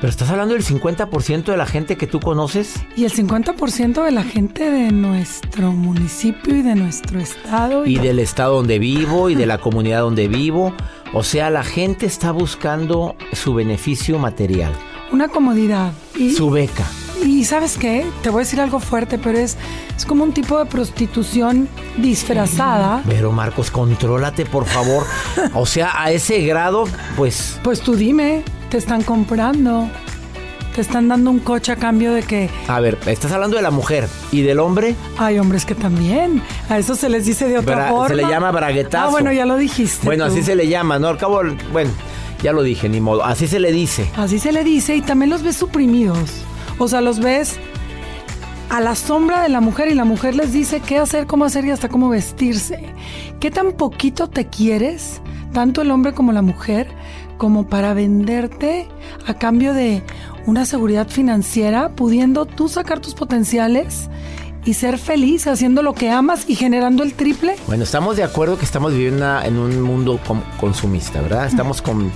Pero 0.03 0.12
estás 0.12 0.29
hablando 0.29 0.53
del 0.53 0.65
50% 0.65 1.45
de 1.45 1.55
la 1.55 1.65
gente 1.65 1.95
que 1.95 2.07
tú 2.07 2.19
conoces. 2.19 2.75
Y 2.97 3.05
el 3.05 3.13
50% 3.13 4.03
de 4.03 4.12
la 4.12 4.23
gente 4.23 4.69
de 4.69 4.91
nuestro 4.91 5.71
municipio 5.71 6.57
y 6.57 6.62
de 6.62 6.75
nuestro 6.75 7.21
estado. 7.21 7.86
Y, 7.86 7.97
del 7.99 8.19
estado 8.19 8.55
donde 8.55 8.79
vivo 8.79 9.29
y 9.29 9.36
de 9.36 9.45
la 9.45 9.59
comunidad 9.59 10.01
donde 10.01 10.27
vivo. 10.27 10.73
O 11.13 11.23
sea, 11.23 11.49
la 11.49 11.63
gente 11.63 12.05
está 12.05 12.33
buscando 12.33 13.15
su 13.31 13.53
beneficio 13.53 14.19
material. 14.19 14.73
Una 15.13 15.29
comodidad. 15.29 15.93
Y, 16.17 16.33
su 16.33 16.49
beca. 16.49 16.86
Y 17.25 17.45
sabes 17.45 17.77
qué, 17.77 18.05
te 18.21 18.29
voy 18.29 18.41
a 18.41 18.43
decir 18.43 18.59
algo 18.59 18.79
fuerte, 18.79 19.17
pero 19.17 19.38
es, 19.38 19.57
es 19.95 20.05
como 20.05 20.23
un 20.23 20.33
tipo 20.33 20.59
de 20.59 20.65
prostitución 20.65 21.69
disfrazada. 21.97 23.01
Pero 23.07 23.31
Marcos, 23.31 23.71
contrólate, 23.71 24.45
por 24.45 24.65
favor. 24.65 25.05
o 25.53 25.65
sea, 25.65 25.91
a 25.95 26.12
ese 26.12 26.41
grado, 26.41 26.86
pues... 27.15 27.59
Pues 27.63 27.79
tú 27.79 27.95
dime, 27.95 28.43
te 28.69 28.77
están 28.77 29.03
comprando. 29.03 29.89
Te 30.75 30.81
están 30.81 31.07
dando 31.07 31.29
un 31.29 31.39
coche 31.39 31.71
a 31.71 31.75
cambio 31.75 32.13
de 32.13 32.23
que... 32.23 32.49
A 32.67 32.79
ver, 32.79 32.97
estás 33.05 33.31
hablando 33.31 33.55
de 33.55 33.63
la 33.63 33.71
mujer. 33.71 34.09
¿Y 34.31 34.41
del 34.41 34.59
hombre? 34.59 34.95
Hay 35.17 35.39
hombres 35.39 35.65
que 35.65 35.75
también. 35.75 36.41
A 36.67 36.79
eso 36.79 36.95
se 36.95 37.09
les 37.09 37.25
dice 37.25 37.47
de 37.47 37.59
otra 37.59 37.89
forma. 37.89 38.07
Se 38.07 38.15
le 38.15 38.23
llama 38.23 38.51
braguetazo. 38.51 39.07
Ah, 39.07 39.12
bueno, 39.12 39.31
ya 39.31 39.45
lo 39.45 39.55
dijiste. 39.55 40.05
Bueno, 40.05 40.25
así 40.25 40.41
se 40.41 40.55
le 40.55 40.67
llama, 40.67 40.97
¿no? 40.97 41.09
Al 41.09 41.17
cabo, 41.17 41.41
bueno, 41.71 41.91
ya 42.41 42.51
lo 42.51 42.63
dije, 42.63 42.89
ni 42.89 42.99
modo. 42.99 43.23
Así 43.23 43.47
se 43.47 43.59
le 43.59 43.71
dice. 43.71 44.09
Así 44.17 44.39
se 44.39 44.51
le 44.51 44.63
dice 44.63 44.95
y 44.95 45.01
también 45.01 45.29
los 45.29 45.43
ves 45.43 45.55
suprimidos. 45.55 46.43
O 46.79 46.88
sea, 46.88 47.01
los 47.01 47.19
ves 47.19 47.57
a 48.69 48.81
la 48.81 48.95
sombra 48.95 49.43
de 49.43 49.49
la 49.49 49.62
mujer 49.62 49.88
y 49.89 49.93
la 49.93 50.05
mujer 50.05 50.36
les 50.36 50.51
dice 50.51 50.79
qué 50.79 50.97
hacer, 50.97 51.27
cómo 51.27 51.45
hacer 51.45 51.65
y 51.65 51.71
hasta 51.71 51.89
cómo 51.89 52.09
vestirse. 52.09 52.83
¿Qué 53.39 53.51
tan 53.51 53.73
poquito 53.73 54.29
te 54.29 54.47
quieres, 54.47 55.21
tanto 55.53 55.81
el 55.81 55.91
hombre 55.91 56.13
como 56.13 56.31
la 56.31 56.41
mujer, 56.41 56.88
como 57.38 57.67
para 57.67 57.93
venderte 57.93 58.88
a 59.27 59.33
cambio 59.36 59.73
de 59.73 60.01
una 60.45 60.65
seguridad 60.65 61.07
financiera, 61.07 61.89
pudiendo 61.89 62.45
tú 62.45 62.67
sacar 62.67 62.99
tus 62.99 63.13
potenciales? 63.13 64.09
y 64.65 64.75
ser 64.75 64.97
feliz 64.97 65.45
haciendo 65.47 65.81
lo 65.81 65.93
que 65.93 66.09
amas 66.09 66.45
y 66.47 66.55
generando 66.55 67.03
el 67.03 67.13
triple? 67.13 67.55
Bueno, 67.67 67.83
estamos 67.83 68.15
de 68.15 68.23
acuerdo 68.23 68.57
que 68.57 68.65
estamos 68.65 68.93
viviendo 68.93 69.41
en 69.41 69.57
un 69.57 69.81
mundo 69.81 70.19
consumista, 70.59 71.21
¿verdad? 71.21 71.47
Estamos 71.47 71.81
con 71.81 72.12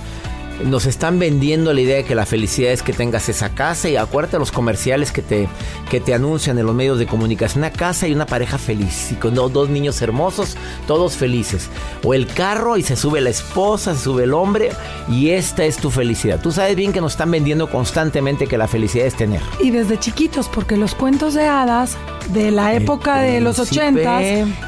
nos 0.64 0.86
están 0.86 1.18
vendiendo 1.18 1.72
la 1.72 1.80
idea 1.80 1.96
de 1.96 2.04
que 2.04 2.14
la 2.14 2.26
felicidad 2.26 2.72
es 2.72 2.82
que 2.82 2.92
tengas 2.92 3.28
esa 3.28 3.50
casa 3.50 3.88
y 3.88 3.96
acuérdate 3.96 4.38
los 4.38 4.52
comerciales 4.52 5.12
que 5.12 5.22
te, 5.22 5.48
que 5.90 6.00
te 6.00 6.14
anuncian 6.14 6.58
en 6.58 6.66
los 6.66 6.74
medios 6.74 6.98
de 6.98 7.06
comunicación, 7.06 7.62
una 7.62 7.72
casa 7.72 8.08
y 8.08 8.12
una 8.12 8.26
pareja 8.26 8.58
feliz 8.58 9.12
y 9.12 9.14
con 9.14 9.34
dos, 9.34 9.68
niños 9.68 10.02
hermosos, 10.02 10.56
todos 10.86 11.16
felices. 11.16 11.68
O 12.04 12.14
el 12.14 12.26
carro 12.26 12.76
y 12.76 12.82
se 12.82 12.96
sube 12.96 13.20
la 13.20 13.30
esposa, 13.30 13.94
se 13.94 14.04
sube 14.04 14.24
el 14.24 14.34
hombre 14.34 14.70
y 15.08 15.30
esta 15.30 15.64
es 15.64 15.76
tu 15.76 15.90
felicidad. 15.90 16.40
Tú 16.40 16.52
sabes 16.52 16.76
bien 16.76 16.92
que 16.92 17.00
nos 17.00 17.12
están 17.12 17.30
vendiendo 17.30 17.70
constantemente 17.70 18.46
que 18.46 18.58
la 18.58 18.68
felicidad 18.68 19.06
es 19.06 19.14
tener. 19.14 19.40
Y 19.60 19.70
desde 19.70 19.98
chiquitos, 19.98 20.48
porque 20.48 20.76
los 20.76 20.94
cuentos 20.94 21.34
de 21.34 21.46
hadas 21.46 21.96
de 22.32 22.50
la 22.50 22.74
época 22.74 23.20
de 23.20 23.40
los 23.40 23.58
ochentas, 23.58 24.22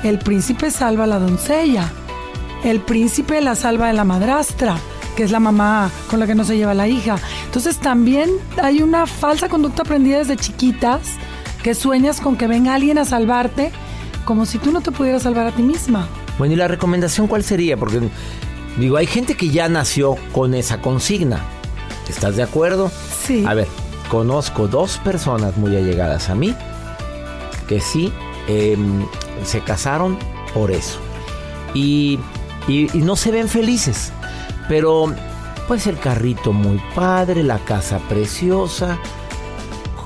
el 0.04 0.18
príncipe 0.18 0.70
salva 0.70 1.04
a 1.04 1.06
la 1.08 1.18
doncella, 1.18 1.92
el 2.64 2.80
príncipe 2.80 3.40
la 3.40 3.54
salva 3.54 3.88
de 3.88 3.94
la 3.94 4.04
madrastra 4.04 4.76
que 5.16 5.22
es 5.22 5.30
la 5.30 5.40
mamá 5.40 5.90
con 6.08 6.20
la 6.20 6.26
que 6.26 6.34
no 6.34 6.44
se 6.44 6.56
lleva 6.56 6.74
la 6.74 6.88
hija. 6.88 7.16
Entonces 7.44 7.78
también 7.78 8.30
hay 8.62 8.82
una 8.82 9.06
falsa 9.06 9.48
conducta 9.48 9.82
aprendida 9.82 10.18
desde 10.18 10.36
chiquitas 10.36 11.00
que 11.62 11.74
sueñas 11.74 12.20
con 12.20 12.36
que 12.36 12.46
venga 12.46 12.74
alguien 12.74 12.98
a 12.98 13.04
salvarte 13.04 13.70
como 14.24 14.46
si 14.46 14.58
tú 14.58 14.72
no 14.72 14.80
te 14.80 14.92
pudieras 14.92 15.22
salvar 15.22 15.46
a 15.46 15.52
ti 15.52 15.62
misma. 15.62 16.08
Bueno, 16.38 16.54
¿y 16.54 16.56
la 16.56 16.68
recomendación 16.68 17.26
cuál 17.26 17.42
sería? 17.42 17.76
Porque 17.76 18.00
digo, 18.78 18.96
hay 18.96 19.06
gente 19.06 19.36
que 19.36 19.50
ya 19.50 19.68
nació 19.68 20.16
con 20.32 20.54
esa 20.54 20.80
consigna. 20.80 21.40
¿Estás 22.08 22.36
de 22.36 22.42
acuerdo? 22.42 22.90
Sí. 23.22 23.44
A 23.46 23.54
ver, 23.54 23.68
conozco 24.08 24.68
dos 24.68 24.98
personas 24.98 25.56
muy 25.56 25.76
allegadas 25.76 26.30
a 26.30 26.34
mí 26.34 26.54
que 27.68 27.80
sí 27.80 28.12
em, 28.48 29.04
se 29.44 29.60
casaron 29.60 30.18
por 30.54 30.70
eso. 30.70 30.98
y 31.74 32.18
no 32.94 33.16
se 33.16 33.30
ven 33.30 33.48
felices. 33.48 34.12
Pero 34.70 35.12
pues 35.66 35.88
el 35.88 35.98
carrito 35.98 36.52
muy 36.52 36.80
padre, 36.94 37.42
la 37.42 37.58
casa 37.58 37.98
preciosa. 38.08 39.00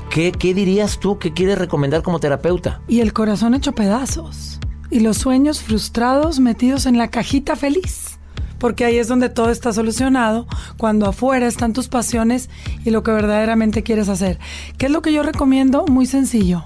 ¿Qué, 0.09 0.31
¿Qué 0.31 0.55
dirías 0.55 0.97
tú? 0.99 1.19
¿Qué 1.19 1.33
quieres 1.33 1.59
recomendar 1.59 2.01
como 2.01 2.19
terapeuta? 2.19 2.81
Y 2.87 3.01
el 3.01 3.13
corazón 3.13 3.53
hecho 3.53 3.73
pedazos. 3.73 4.59
Y 4.89 5.01
los 5.01 5.17
sueños 5.17 5.61
frustrados 5.61 6.39
metidos 6.39 6.87
en 6.87 6.97
la 6.97 7.09
cajita 7.09 7.55
feliz. 7.55 8.17
Porque 8.57 8.85
ahí 8.85 8.97
es 8.97 9.07
donde 9.07 9.29
todo 9.29 9.51
está 9.51 9.71
solucionado, 9.71 10.47
cuando 10.77 11.05
afuera 11.05 11.45
están 11.45 11.73
tus 11.73 11.87
pasiones 11.87 12.49
y 12.83 12.89
lo 12.89 13.03
que 13.03 13.11
verdaderamente 13.11 13.83
quieres 13.83 14.09
hacer. 14.09 14.39
¿Qué 14.79 14.87
es 14.87 14.91
lo 14.91 15.03
que 15.03 15.13
yo 15.13 15.21
recomiendo? 15.21 15.85
Muy 15.85 16.07
sencillo. 16.07 16.63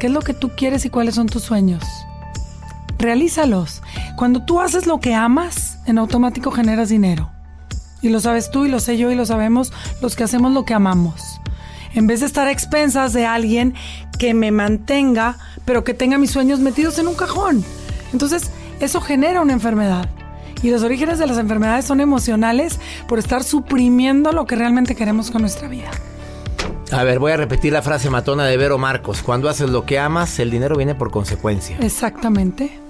¿Qué 0.00 0.08
es 0.08 0.12
lo 0.12 0.22
que 0.22 0.34
tú 0.34 0.50
quieres 0.56 0.84
y 0.86 0.90
cuáles 0.90 1.14
son 1.14 1.28
tus 1.28 1.44
sueños? 1.44 1.84
Realízalos. 2.98 3.80
Cuando 4.16 4.44
tú 4.44 4.58
haces 4.58 4.88
lo 4.88 4.98
que 4.98 5.14
amas, 5.14 5.67
en 5.88 5.98
automático 5.98 6.50
generas 6.50 6.88
dinero. 6.88 7.30
Y 8.00 8.10
lo 8.10 8.20
sabes 8.20 8.50
tú 8.50 8.64
y 8.64 8.68
lo 8.68 8.80
sé 8.80 8.96
yo 8.96 9.10
y 9.10 9.14
lo 9.14 9.26
sabemos 9.26 9.72
los 10.00 10.14
que 10.14 10.24
hacemos 10.24 10.52
lo 10.52 10.64
que 10.64 10.74
amamos. 10.74 11.40
En 11.94 12.06
vez 12.06 12.20
de 12.20 12.26
estar 12.26 12.46
a 12.46 12.52
expensas 12.52 13.12
de 13.12 13.26
alguien 13.26 13.74
que 14.18 14.34
me 14.34 14.50
mantenga, 14.50 15.36
pero 15.64 15.84
que 15.84 15.94
tenga 15.94 16.18
mis 16.18 16.30
sueños 16.30 16.60
metidos 16.60 16.98
en 16.98 17.08
un 17.08 17.14
cajón. 17.14 17.64
Entonces, 18.12 18.50
eso 18.80 19.00
genera 19.00 19.40
una 19.40 19.52
enfermedad. 19.52 20.08
Y 20.62 20.70
los 20.70 20.82
orígenes 20.82 21.18
de 21.18 21.26
las 21.26 21.38
enfermedades 21.38 21.84
son 21.84 22.00
emocionales 22.00 22.78
por 23.06 23.18
estar 23.18 23.42
suprimiendo 23.42 24.32
lo 24.32 24.46
que 24.46 24.56
realmente 24.56 24.94
queremos 24.94 25.30
con 25.30 25.40
nuestra 25.40 25.68
vida. 25.68 25.90
A 26.90 27.04
ver, 27.04 27.18
voy 27.18 27.32
a 27.32 27.36
repetir 27.36 27.72
la 27.72 27.82
frase 27.82 28.10
matona 28.10 28.46
de 28.46 28.56
Vero 28.56 28.78
Marcos. 28.78 29.22
Cuando 29.22 29.48
haces 29.48 29.70
lo 29.70 29.84
que 29.84 29.98
amas, 29.98 30.38
el 30.38 30.50
dinero 30.50 30.76
viene 30.76 30.94
por 30.94 31.10
consecuencia. 31.10 31.76
Exactamente 31.80 32.87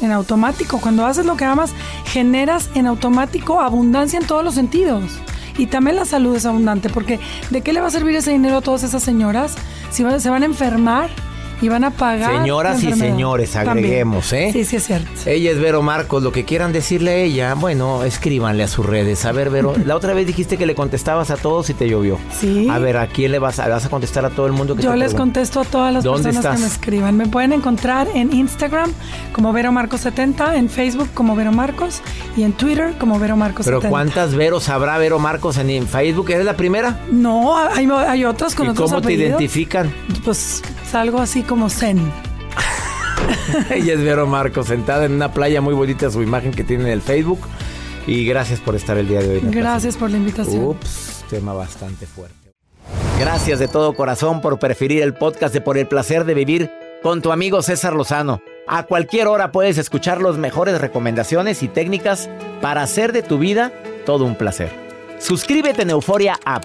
en 0.00 0.12
automático. 0.12 0.80
Cuando 0.80 1.06
haces 1.06 1.26
lo 1.26 1.36
que 1.36 1.44
amas, 1.44 1.72
generas 2.06 2.70
en 2.74 2.86
automático 2.86 3.60
abundancia 3.60 4.18
en 4.18 4.26
todos 4.26 4.44
los 4.44 4.54
sentidos. 4.54 5.18
Y 5.56 5.66
también 5.66 5.96
la 5.96 6.04
salud 6.04 6.36
es 6.36 6.46
abundante, 6.46 6.88
porque 6.88 7.18
¿de 7.50 7.60
qué 7.62 7.72
le 7.72 7.80
va 7.80 7.88
a 7.88 7.90
servir 7.90 8.14
ese 8.14 8.30
dinero 8.30 8.58
a 8.58 8.60
todas 8.60 8.84
esas 8.84 9.02
señoras 9.02 9.56
si 9.90 10.04
se 10.18 10.30
van 10.30 10.42
a 10.42 10.46
enfermar 10.46 11.10
y 11.60 11.68
van 11.68 11.84
a 11.84 11.90
pagar. 11.90 12.38
Señoras 12.38 12.82
y 12.82 12.92
señores, 12.92 13.50
También. 13.52 13.78
agreguemos, 13.78 14.32
¿eh? 14.32 14.50
Sí, 14.52 14.64
sí, 14.64 14.76
es 14.76 14.86
cierto. 14.86 15.08
Ella 15.26 15.50
es 15.50 15.60
Vero 15.60 15.82
Marcos, 15.82 16.22
lo 16.22 16.32
que 16.32 16.44
quieran 16.44 16.72
decirle 16.72 17.10
a 17.10 17.16
ella, 17.16 17.54
bueno, 17.54 18.04
escríbanle 18.04 18.62
a 18.64 18.68
sus 18.68 18.86
redes. 18.86 19.24
A 19.24 19.32
ver, 19.32 19.50
Vero, 19.50 19.74
la 19.84 19.96
otra 19.96 20.14
vez 20.14 20.26
dijiste 20.26 20.56
que 20.56 20.66
le 20.66 20.74
contestabas 20.74 21.30
a 21.30 21.36
todos 21.36 21.68
y 21.70 21.74
te 21.74 21.88
llovió. 21.88 22.18
Sí. 22.38 22.68
A 22.70 22.78
ver, 22.78 22.96
¿a 22.96 23.06
quién 23.06 23.32
le 23.32 23.38
vas 23.38 23.58
a, 23.58 23.68
vas 23.68 23.84
a 23.84 23.88
contestar 23.88 24.24
a 24.24 24.30
todo 24.30 24.46
el 24.46 24.52
mundo 24.52 24.76
que 24.76 24.82
Yo 24.82 24.90
te 24.92 24.96
les 24.96 25.14
contesto 25.14 25.60
a 25.60 25.64
todas 25.64 25.92
las 25.92 26.04
¿Dónde 26.04 26.32
personas 26.32 26.44
estás? 26.44 26.56
que 26.56 26.60
me 26.62 26.66
escriban. 26.66 27.16
Me 27.16 27.26
pueden 27.26 27.52
encontrar 27.52 28.08
en 28.14 28.32
Instagram 28.32 28.92
como 29.32 29.52
Vero 29.52 29.72
Marcos 29.72 30.00
70, 30.02 30.56
en 30.56 30.68
Facebook 30.68 31.08
como 31.14 31.34
Vero 31.36 31.52
Marcos 31.52 32.00
y 32.36 32.42
en 32.42 32.52
Twitter 32.52 32.94
como 32.98 33.18
Vero 33.18 33.36
Marcos 33.36 33.64
Pero 33.64 33.78
70. 33.78 33.90
¿cuántas 33.90 34.34
Veros 34.34 34.68
habrá 34.68 34.98
Vero 34.98 35.18
Marcos 35.18 35.56
en, 35.58 35.70
en 35.70 35.86
Facebook? 35.88 36.30
¿Eres 36.30 36.44
la 36.44 36.56
primera? 36.56 37.00
No, 37.10 37.56
hay, 37.56 37.88
hay 38.06 38.24
otras 38.24 38.54
con 38.54 38.66
¿Y 38.66 38.70
otros 38.70 38.90
cómo 38.90 39.02
te 39.02 39.12
identifican? 39.12 39.92
Pues 40.24 40.62
salgo 40.90 41.20
así 41.20 41.42
como 41.42 41.68
Zen. 41.70 41.98
Ella 43.70 43.94
es 43.94 44.02
Vero 44.02 44.26
Marcos, 44.26 44.66
sentada 44.66 45.04
en 45.04 45.12
una 45.12 45.32
playa 45.32 45.60
muy 45.60 45.74
bonita, 45.74 46.10
su 46.10 46.22
imagen 46.22 46.52
que 46.52 46.64
tiene 46.64 46.84
en 46.84 46.90
el 46.90 47.02
Facebook. 47.02 47.40
Y 48.06 48.24
gracias 48.24 48.60
por 48.60 48.74
estar 48.74 48.96
el 48.96 49.06
día 49.06 49.20
de 49.20 49.28
hoy. 49.28 49.40
Gracias 49.44 49.96
por 49.96 50.10
la 50.10 50.16
invitación. 50.16 50.64
Ups, 50.64 51.24
tema 51.28 51.52
bastante 51.52 52.06
fuerte. 52.06 52.34
Gracias 53.20 53.58
de 53.58 53.68
todo 53.68 53.94
corazón 53.94 54.40
por 54.40 54.58
preferir 54.58 55.02
el 55.02 55.12
podcast 55.12 55.52
de 55.52 55.60
Por 55.60 55.76
el 55.76 55.86
placer 55.86 56.24
de 56.24 56.34
vivir 56.34 56.70
con 57.02 57.20
tu 57.20 57.32
amigo 57.32 57.60
César 57.62 57.92
Lozano. 57.94 58.40
A 58.66 58.84
cualquier 58.84 59.26
hora 59.26 59.52
puedes 59.52 59.76
escuchar 59.76 60.22
las 60.22 60.36
mejores 60.36 60.80
recomendaciones 60.80 61.62
y 61.62 61.68
técnicas 61.68 62.30
para 62.62 62.82
hacer 62.82 63.12
de 63.12 63.22
tu 63.22 63.38
vida 63.38 63.72
todo 64.06 64.24
un 64.24 64.36
placer. 64.36 64.72
Suscríbete 65.18 65.82
en 65.82 65.90
Euforia 65.90 66.38
App 66.44 66.64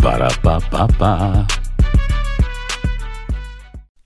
Para, 0.00 0.28
pa, 0.42 0.58
pa, 0.70 0.88
pa. 0.98 1.69